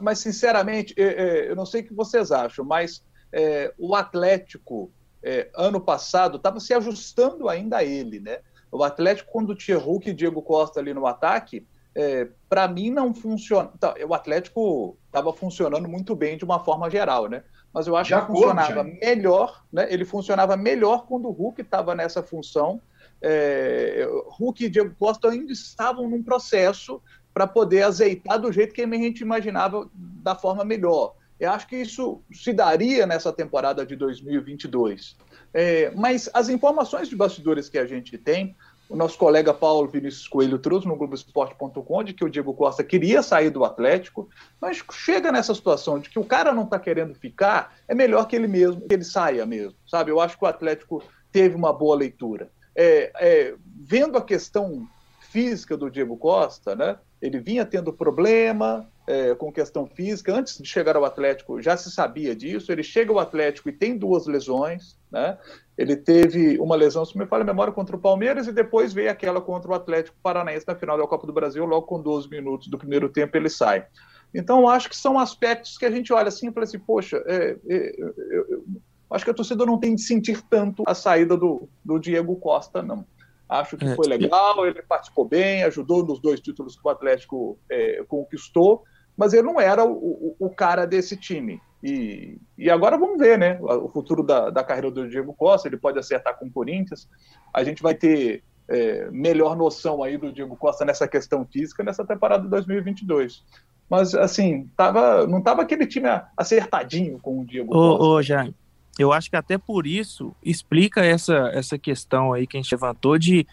Mas, 0.00 0.18
sinceramente, 0.18 0.94
eu 0.96 1.54
não 1.54 1.66
sei 1.66 1.82
o 1.82 1.84
que 1.84 1.94
vocês 1.94 2.32
acham, 2.32 2.64
mas 2.64 3.02
é, 3.32 3.72
o 3.78 3.94
Atlético, 3.94 4.90
é, 5.22 5.48
ano 5.54 5.80
passado, 5.80 6.36
estava 6.36 6.60
se 6.60 6.74
ajustando 6.74 7.48
ainda 7.48 7.78
a 7.78 7.84
ele, 7.84 8.20
né? 8.20 8.38
O 8.70 8.82
Atlético, 8.82 9.30
quando 9.30 9.54
tinha 9.54 9.78
Hulk 9.78 10.10
e 10.10 10.14
Diego 10.14 10.42
Costa 10.42 10.80
ali 10.80 10.92
no 10.94 11.06
ataque, 11.06 11.66
é, 11.94 12.28
para 12.48 12.66
mim 12.66 12.90
não 12.90 13.14
funciona. 13.14 13.70
Então, 13.74 13.94
o 14.08 14.14
Atlético 14.14 14.96
estava 15.06 15.32
funcionando 15.32 15.88
muito 15.88 16.16
bem 16.16 16.36
de 16.36 16.44
uma 16.44 16.64
forma 16.64 16.90
geral, 16.90 17.28
né? 17.28 17.44
Mas 17.72 17.86
eu 17.86 17.96
acho 17.96 18.10
Já 18.10 18.20
que 18.20 18.26
funcionava 18.26 18.84
melhor, 18.84 19.64
né? 19.72 19.86
Ele 19.90 20.04
funcionava 20.04 20.56
melhor 20.56 21.06
quando 21.06 21.26
o 21.28 21.32
Hulk 21.32 21.62
estava 21.62 21.94
nessa 21.94 22.22
função 22.22 22.80
é, 23.22 24.06
Hulk 24.36 24.64
e 24.64 24.68
Diego 24.68 24.94
Costa 24.98 25.30
ainda 25.30 25.52
estavam 25.52 26.08
num 26.08 26.22
processo 26.22 27.00
para 27.32 27.46
poder 27.46 27.84
azeitar 27.84 28.38
do 28.38 28.52
jeito 28.52 28.74
que 28.74 28.82
a 28.82 28.86
gente 28.86 29.20
imaginava 29.20 29.88
da 29.94 30.34
forma 30.34 30.64
melhor. 30.64 31.14
Eu 31.38 31.50
acho 31.50 31.66
que 31.66 31.76
isso 31.76 32.20
se 32.30 32.52
daria 32.52 33.06
nessa 33.06 33.32
temporada 33.32 33.86
de 33.86 33.96
2022. 33.96 35.16
É, 35.54 35.90
mas 35.94 36.28
as 36.34 36.48
informações 36.48 37.08
de 37.08 37.16
bastidores 37.16 37.68
que 37.68 37.78
a 37.78 37.86
gente 37.86 38.18
tem, 38.18 38.56
o 38.92 38.96
nosso 38.96 39.16
colega 39.16 39.54
Paulo 39.54 39.88
Vinícius 39.88 40.28
Coelho 40.28 40.58
trouxe 40.58 40.86
no 40.86 40.96
Globoesporte.com 40.96 42.04
de 42.04 42.12
que 42.12 42.24
o 42.24 42.28
Diego 42.28 42.52
Costa 42.52 42.84
queria 42.84 43.22
sair 43.22 43.48
do 43.48 43.64
Atlético, 43.64 44.28
mas 44.60 44.84
chega 44.92 45.32
nessa 45.32 45.54
situação 45.54 45.98
de 45.98 46.10
que 46.10 46.18
o 46.18 46.24
cara 46.24 46.52
não 46.52 46.64
está 46.64 46.78
querendo 46.78 47.14
ficar, 47.14 47.74
é 47.88 47.94
melhor 47.94 48.26
que 48.26 48.36
ele 48.36 48.46
mesmo, 48.46 48.82
que 48.82 48.94
ele 48.94 49.04
saia 49.04 49.46
mesmo, 49.46 49.74
sabe? 49.86 50.10
Eu 50.10 50.20
acho 50.20 50.36
que 50.36 50.44
o 50.44 50.48
Atlético 50.48 51.02
teve 51.32 51.54
uma 51.54 51.72
boa 51.72 51.96
leitura 51.96 52.50
é, 52.74 53.12
é, 53.18 53.54
vendo 53.64 54.18
a 54.18 54.22
questão 54.22 54.86
física 55.20 55.76
do 55.76 55.90
Diego 55.90 56.16
Costa, 56.16 56.74
né? 56.74 56.98
Ele 57.20 57.38
vinha 57.38 57.64
tendo 57.64 57.92
problema 57.92 58.90
é, 59.06 59.34
com 59.34 59.52
questão 59.52 59.86
física. 59.86 60.34
Antes 60.34 60.58
de 60.58 60.68
chegar 60.68 60.96
ao 60.96 61.04
Atlético, 61.04 61.60
já 61.60 61.76
se 61.76 61.90
sabia 61.90 62.34
disso. 62.34 62.70
Ele 62.70 62.82
chega 62.82 63.12
ao 63.12 63.18
Atlético 63.18 63.68
e 63.68 63.72
tem 63.72 63.96
duas 63.96 64.26
lesões, 64.26 64.96
né? 65.10 65.38
Ele 65.76 65.96
teve 65.96 66.58
uma 66.58 66.76
lesão, 66.76 67.04
se 67.04 67.16
me 67.16 67.26
fala 67.26 67.42
a 67.42 67.46
memória, 67.46 67.72
contra 67.72 67.96
o 67.96 68.00
Palmeiras 68.00 68.46
e 68.46 68.52
depois 68.52 68.92
veio 68.92 69.10
aquela 69.10 69.40
contra 69.40 69.70
o 69.70 69.74
Atlético 69.74 70.16
Paranaense 70.22 70.66
na 70.68 70.74
final 70.74 70.98
da 70.98 71.06
Copa 71.06 71.26
do 71.26 71.32
Brasil. 71.32 71.64
Logo 71.64 71.86
com 71.86 72.00
12 72.00 72.28
minutos 72.28 72.68
do 72.68 72.78
primeiro 72.78 73.08
tempo 73.08 73.36
ele 73.36 73.48
sai. 73.48 73.86
Então, 74.34 74.68
acho 74.68 74.88
que 74.88 74.96
são 74.96 75.18
aspectos 75.18 75.76
que 75.76 75.84
a 75.84 75.90
gente 75.90 76.12
olha 76.12 76.28
assim 76.28 76.48
e 76.48 76.52
fala 76.52 76.64
assim, 76.64 76.78
poxa, 76.78 77.22
é, 77.26 77.56
é, 77.68 78.00
eu, 78.00 78.64
acho 79.10 79.24
que 79.24 79.30
a 79.30 79.34
torcida 79.34 79.66
não 79.66 79.78
tem 79.78 79.94
de 79.94 80.02
sentir 80.02 80.40
tanto 80.42 80.82
a 80.86 80.94
saída 80.94 81.36
do, 81.36 81.68
do 81.84 81.98
Diego 81.98 82.34
Costa, 82.36 82.82
não. 82.82 83.04
Acho 83.48 83.76
que 83.76 83.84
é. 83.84 83.94
foi 83.94 84.06
legal, 84.06 84.66
ele 84.66 84.80
participou 84.82 85.26
bem, 85.26 85.62
ajudou 85.64 86.04
nos 86.04 86.18
dois 86.18 86.40
títulos 86.40 86.74
que 86.74 86.86
o 86.86 86.88
Atlético 86.88 87.58
é, 87.70 88.02
conquistou, 88.08 88.84
mas 89.16 89.32
ele 89.32 89.42
não 89.42 89.60
era 89.60 89.84
o, 89.84 89.92
o, 89.92 90.36
o, 90.38 90.50
cara 90.50 90.86
desse 90.86 91.16
time. 91.16 91.60
E, 91.82 92.38
e 92.56 92.70
agora 92.70 92.96
vamos 92.96 93.18
ver, 93.18 93.38
né? 93.38 93.58
O 93.60 93.88
futuro 93.88 94.22
da, 94.22 94.50
da 94.50 94.64
carreira 94.64 94.90
do 94.90 95.08
Diego 95.08 95.34
Costa, 95.34 95.68
ele 95.68 95.76
pode 95.76 95.98
acertar 95.98 96.38
com 96.38 96.46
o 96.46 96.50
Corinthians. 96.50 97.08
A 97.52 97.64
gente 97.64 97.82
vai 97.82 97.94
ter 97.94 98.42
é, 98.68 99.10
melhor 99.10 99.56
noção 99.56 100.02
aí 100.02 100.16
do 100.16 100.32
Diego 100.32 100.56
Costa 100.56 100.84
nessa 100.84 101.08
questão 101.08 101.44
física 101.44 101.82
nessa 101.82 102.04
temporada 102.04 102.44
de 102.44 102.50
2022. 102.50 103.42
Mas, 103.90 104.14
assim, 104.14 104.70
tava, 104.76 105.26
não 105.26 105.38
estava 105.38 105.62
aquele 105.62 105.86
time 105.86 106.08
acertadinho 106.36 107.18
com 107.20 107.40
o 107.40 107.44
Diego 107.44 107.76
ô, 107.76 107.98
Costa. 107.98 108.04
Ô, 108.04 108.22
Jaime, 108.22 108.54
eu 108.98 109.12
acho 109.12 109.28
que 109.28 109.36
até 109.36 109.58
por 109.58 109.86
isso 109.86 110.34
explica 110.42 111.04
essa, 111.04 111.50
essa 111.52 111.78
questão 111.78 112.32
aí 112.32 112.46
que 112.46 112.56
a 112.56 112.60
gente 112.62 112.72
levantou 112.72 113.18
de 113.18 113.46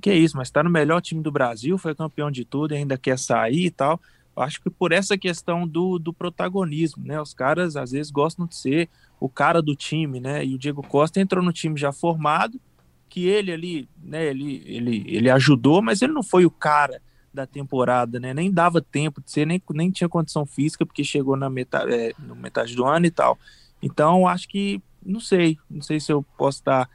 que 0.00 0.10
é 0.10 0.14
isso, 0.14 0.36
mas 0.36 0.48
está 0.48 0.62
no 0.62 0.70
melhor 0.70 1.00
time 1.00 1.22
do 1.22 1.30
Brasil, 1.30 1.78
foi 1.78 1.94
campeão 1.94 2.30
de 2.30 2.44
tudo 2.44 2.74
e 2.74 2.76
ainda 2.76 2.98
quer 2.98 3.18
sair 3.18 3.66
e 3.66 3.70
tal. 3.70 4.00
Acho 4.36 4.60
que 4.60 4.70
por 4.70 4.92
essa 4.92 5.16
questão 5.16 5.66
do, 5.66 5.98
do 5.98 6.12
protagonismo, 6.12 7.04
né? 7.04 7.20
Os 7.20 7.32
caras 7.32 7.76
às 7.76 7.92
vezes 7.92 8.10
gostam 8.10 8.46
de 8.46 8.56
ser 8.56 8.88
o 9.20 9.28
cara 9.28 9.62
do 9.62 9.76
time, 9.76 10.20
né? 10.20 10.44
E 10.44 10.54
o 10.54 10.58
Diego 10.58 10.82
Costa 10.82 11.20
entrou 11.20 11.42
no 11.42 11.52
time 11.52 11.78
já 11.78 11.92
formado, 11.92 12.60
que 13.08 13.26
ele 13.26 13.52
ali, 13.52 13.88
né? 14.02 14.26
Ele, 14.26 14.62
ele, 14.66 15.04
ele 15.06 15.30
ajudou, 15.30 15.80
mas 15.80 16.02
ele 16.02 16.12
não 16.12 16.22
foi 16.22 16.44
o 16.44 16.50
cara 16.50 17.00
da 17.32 17.46
temporada, 17.46 18.18
né? 18.18 18.34
Nem 18.34 18.50
dava 18.50 18.80
tempo 18.80 19.20
de 19.20 19.30
ser, 19.30 19.46
nem, 19.46 19.62
nem 19.70 19.90
tinha 19.90 20.08
condição 20.08 20.44
física, 20.46 20.86
porque 20.86 21.04
chegou 21.04 21.36
na 21.36 21.50
metade, 21.50 21.92
é, 21.92 22.12
metade 22.36 22.74
do 22.74 22.84
ano 22.84 23.06
e 23.06 23.10
tal. 23.10 23.38
Então, 23.82 24.26
acho 24.26 24.48
que, 24.48 24.82
não 25.04 25.20
sei, 25.20 25.58
não 25.68 25.82
sei 25.82 26.00
se 26.00 26.12
eu 26.12 26.24
posso 26.36 26.58
estar 26.58 26.88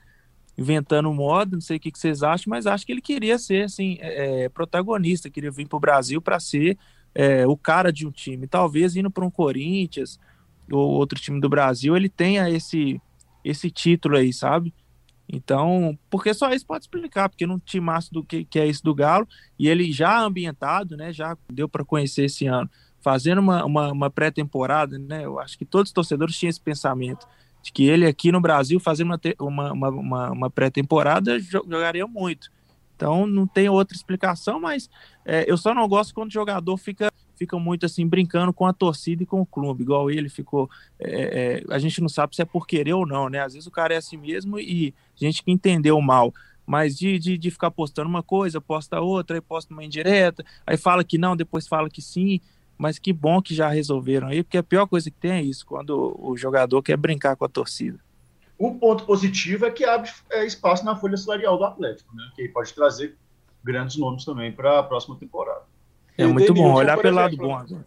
inventando 0.57 1.13
moda, 1.13 1.55
não 1.55 1.61
sei 1.61 1.77
o 1.77 1.79
que, 1.79 1.91
que 1.91 1.99
vocês 1.99 2.21
acham, 2.21 2.49
mas 2.49 2.67
acho 2.67 2.85
que 2.85 2.91
ele 2.91 3.01
queria 3.01 3.37
ser, 3.37 3.63
assim, 3.63 3.97
é, 4.01 4.43
é 4.43 4.49
protagonista, 4.49 5.29
queria 5.29 5.51
vir 5.51 5.67
para 5.67 5.77
o 5.77 5.79
Brasil 5.79 6.21
para 6.21 6.39
ser 6.39 6.77
é, 7.13 7.45
o 7.47 7.57
cara 7.57 7.91
de 7.91 8.07
um 8.07 8.11
time. 8.11 8.47
Talvez 8.47 8.95
indo 8.95 9.09
para 9.11 9.25
um 9.25 9.31
Corinthians 9.31 10.19
ou 10.71 10.89
outro 10.91 11.19
time 11.19 11.39
do 11.39 11.49
Brasil, 11.49 11.95
ele 11.95 12.09
tenha 12.09 12.49
esse, 12.49 13.01
esse 13.43 13.71
título 13.71 14.17
aí, 14.17 14.31
sabe? 14.31 14.73
Então, 15.31 15.97
porque 16.09 16.33
só 16.33 16.51
isso 16.51 16.65
pode 16.65 16.83
explicar, 16.83 17.29
porque 17.29 17.45
time 17.65 17.85
massa 17.85 18.09
do 18.11 18.23
que, 18.23 18.43
que 18.43 18.59
é 18.59 18.65
isso 18.65 18.83
do 18.83 18.95
Galo, 18.95 19.27
e 19.59 19.67
ele 19.67 19.91
já 19.91 20.19
ambientado, 20.19 20.97
né, 20.97 21.13
já 21.13 21.37
deu 21.51 21.69
para 21.69 21.85
conhecer 21.85 22.25
esse 22.25 22.47
ano 22.47 22.69
fazendo 23.01 23.39
uma, 23.39 23.65
uma, 23.65 23.91
uma 23.91 24.09
pré-temporada, 24.09 24.97
né? 24.97 25.25
Eu 25.25 25.39
acho 25.39 25.57
que 25.57 25.65
todos 25.65 25.89
os 25.89 25.93
torcedores 25.93 26.37
tinham 26.37 26.49
esse 26.49 26.61
pensamento 26.61 27.27
de 27.61 27.71
que 27.71 27.83
ele 27.83 28.05
aqui 28.05 28.31
no 28.31 28.41
Brasil, 28.41 28.79
fazendo 28.79 29.17
uma, 29.39 29.71
uma, 29.71 29.89
uma, 29.89 30.31
uma 30.31 30.49
pré-temporada, 30.49 31.39
jogaria 31.39 32.05
muito. 32.07 32.51
Então 32.99 33.25
não 33.25 33.47
tem 33.47 33.69
outra 33.69 33.95
explicação, 33.95 34.59
mas 34.59 34.89
é, 35.23 35.49
eu 35.49 35.55
só 35.55 35.73
não 35.73 35.87
gosto 35.87 36.13
quando 36.13 36.27
o 36.27 36.33
jogador 36.33 36.75
fica, 36.75 37.09
fica 37.37 37.57
muito 37.57 37.85
assim, 37.85 38.05
brincando 38.05 38.51
com 38.51 38.65
a 38.65 38.73
torcida 38.73 39.23
e 39.23 39.25
com 39.25 39.39
o 39.39 39.45
clube, 39.45 39.83
igual 39.83 40.11
ele 40.11 40.27
ficou. 40.27 40.69
É, 40.99 41.63
é, 41.69 41.73
a 41.73 41.79
gente 41.79 42.01
não 42.01 42.09
sabe 42.09 42.35
se 42.35 42.41
é 42.41 42.45
por 42.45 42.67
querer 42.67 42.91
ou 42.91 43.07
não, 43.07 43.29
né? 43.29 43.39
Às 43.39 43.53
vezes 43.53 43.65
o 43.65 43.71
cara 43.71 43.93
é 43.93 43.97
assim 43.97 44.17
mesmo 44.17 44.59
e 44.59 44.93
gente 45.15 45.41
que 45.41 45.49
entendeu 45.49 45.99
mal. 46.01 46.33
Mas 46.67 46.97
de, 46.97 47.17
de, 47.17 47.37
de 47.37 47.49
ficar 47.49 47.71
postando 47.71 48.09
uma 48.09 48.21
coisa, 48.21 48.59
posta 48.59 48.99
outra, 48.99 49.37
aí 49.37 49.41
posta 49.41 49.73
uma 49.73 49.83
indireta, 49.83 50.43
aí 50.67 50.75
fala 50.75 51.01
que 51.01 51.17
não, 51.17 51.37
depois 51.37 51.65
fala 51.67 51.89
que 51.89 52.01
sim 52.01 52.41
mas 52.77 52.97
que 52.97 53.11
bom 53.11 53.41
que 53.41 53.53
já 53.53 53.67
resolveram 53.67 54.29
aí, 54.29 54.41
porque 54.41 54.57
a 54.57 54.63
pior 54.63 54.87
coisa 54.87 55.11
que 55.11 55.17
tem 55.17 55.31
é 55.31 55.41
isso, 55.41 55.65
quando 55.65 56.15
o 56.17 56.37
jogador 56.37 56.81
quer 56.81 56.95
brincar 56.95 57.35
com 57.35 57.43
a 57.43 57.49
torcida. 57.49 57.99
Um 58.59 58.77
ponto 58.77 59.05
positivo 59.05 59.65
é 59.65 59.71
que 59.71 59.85
abre 59.85 60.11
é, 60.31 60.45
espaço 60.45 60.83
na 60.83 60.95
folha 60.95 61.15
salarial 61.15 61.57
do 61.57 61.63
Atlético, 61.63 62.13
né? 62.15 62.29
Que 62.35 62.49
pode 62.49 62.73
trazer 62.73 63.17
grandes 63.63 63.97
nomes 63.97 64.25
também 64.25 64.51
para 64.51 64.79
a 64.79 64.83
próxima 64.83 65.15
temporada. 65.17 65.63
É 66.17 66.25
muito 66.25 66.53
bom, 66.53 66.73
olhar 66.73 66.97
pelo 66.97 67.15
lado 67.15 67.37
bom 67.37 67.55
agora. 67.55 67.85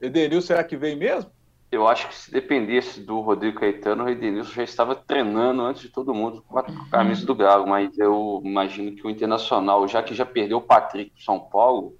Edenil, 0.00 0.42
será 0.42 0.64
que 0.64 0.76
vem 0.76 0.96
mesmo? 0.96 1.30
Eu 1.70 1.86
acho 1.86 2.08
que 2.08 2.14
se 2.14 2.30
dependesse 2.30 3.00
do 3.00 3.20
Rodrigo 3.20 3.60
Caetano, 3.60 4.04
o 4.04 4.08
Edenilson 4.08 4.52
já 4.52 4.62
estava 4.62 4.94
treinando 4.94 5.62
antes 5.62 5.80
de 5.80 5.88
todo 5.88 6.12
mundo 6.12 6.44
com 6.46 6.58
a 6.58 6.64
camisa 6.90 7.24
do 7.24 7.34
Galo, 7.34 7.66
mas 7.66 7.96
eu 7.96 8.42
imagino 8.44 8.94
que 8.94 9.06
o 9.06 9.08
Internacional, 9.08 9.86
já 9.88 10.02
que 10.02 10.14
já 10.14 10.26
perdeu 10.26 10.58
o 10.58 10.62
Patrick 10.62 11.12
para 11.12 11.24
São 11.24 11.40
Paulo, 11.40 11.96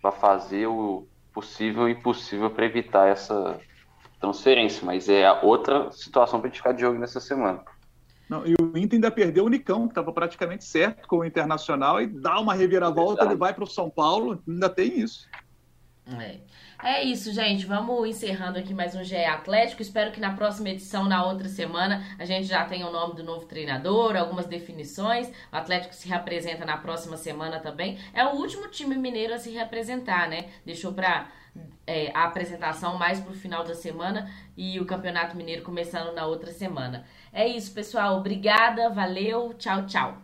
vai 0.00 0.12
fazer 0.12 0.68
o 0.68 1.06
possível 1.34 1.88
e 1.88 1.92
impossível 1.92 2.48
para 2.48 2.64
evitar 2.64 3.08
essa 3.08 3.60
transferência, 4.24 4.84
mas 4.84 5.08
é 5.08 5.30
outra 5.42 5.92
situação 5.92 6.40
para 6.40 6.48
a 6.48 6.50
gente 6.50 6.58
ficar 6.58 6.72
de 6.72 6.80
jogo 6.80 6.98
nessa 6.98 7.20
semana. 7.20 7.62
Não, 8.28 8.46
e 8.46 8.54
o 8.54 8.78
Inter 8.78 8.96
ainda 8.96 9.10
perdeu 9.10 9.44
o 9.44 9.48
Nicão, 9.48 9.86
que 9.86 9.92
estava 9.92 10.10
praticamente 10.12 10.64
certo 10.64 11.06
com 11.06 11.18
o 11.18 11.24
Internacional, 11.24 12.00
e 12.00 12.06
dá 12.06 12.40
uma 12.40 12.54
reviravolta, 12.54 13.20
Exato. 13.20 13.28
ele 13.32 13.38
vai 13.38 13.52
para 13.52 13.64
o 13.64 13.66
São 13.66 13.90
Paulo, 13.90 14.42
ainda 14.48 14.70
tem 14.70 14.98
isso. 14.98 15.28
É. 16.18 16.38
é 16.82 17.02
isso, 17.02 17.32
gente. 17.32 17.64
Vamos 17.64 18.06
encerrando 18.06 18.58
aqui 18.58 18.74
mais 18.74 18.94
um 18.94 19.02
GE 19.02 19.16
Atlético. 19.24 19.80
Espero 19.80 20.10
que 20.10 20.20
na 20.20 20.34
próxima 20.34 20.70
edição, 20.70 21.04
na 21.04 21.24
outra 21.24 21.48
semana, 21.48 22.02
a 22.18 22.24
gente 22.24 22.46
já 22.46 22.64
tenha 22.64 22.86
o 22.86 22.92
nome 22.92 23.14
do 23.14 23.24
novo 23.24 23.46
treinador, 23.46 24.16
algumas 24.16 24.46
definições. 24.46 25.28
O 25.28 25.56
Atlético 25.56 25.94
se 25.94 26.08
reapresenta 26.08 26.64
na 26.64 26.76
próxima 26.76 27.16
semana 27.16 27.58
também. 27.58 27.98
É 28.12 28.24
o 28.24 28.36
último 28.36 28.68
time 28.68 28.96
mineiro 28.96 29.32
a 29.32 29.38
se 29.38 29.50
reapresentar, 29.50 30.28
né? 30.28 30.48
Deixou 30.64 30.92
para 30.92 31.26
é, 31.86 32.10
a 32.14 32.24
apresentação 32.24 32.98
mais 32.98 33.20
pro 33.20 33.34
final 33.34 33.64
da 33.64 33.74
semana 33.74 34.30
e 34.56 34.80
o 34.80 34.86
Campeonato 34.86 35.36
Mineiro 35.36 35.62
começando 35.62 36.14
na 36.14 36.26
outra 36.26 36.52
semana. 36.52 37.04
É 37.32 37.46
isso, 37.46 37.72
pessoal. 37.72 38.18
Obrigada, 38.18 38.88
valeu, 38.90 39.54
tchau, 39.54 39.86
tchau. 39.86 40.18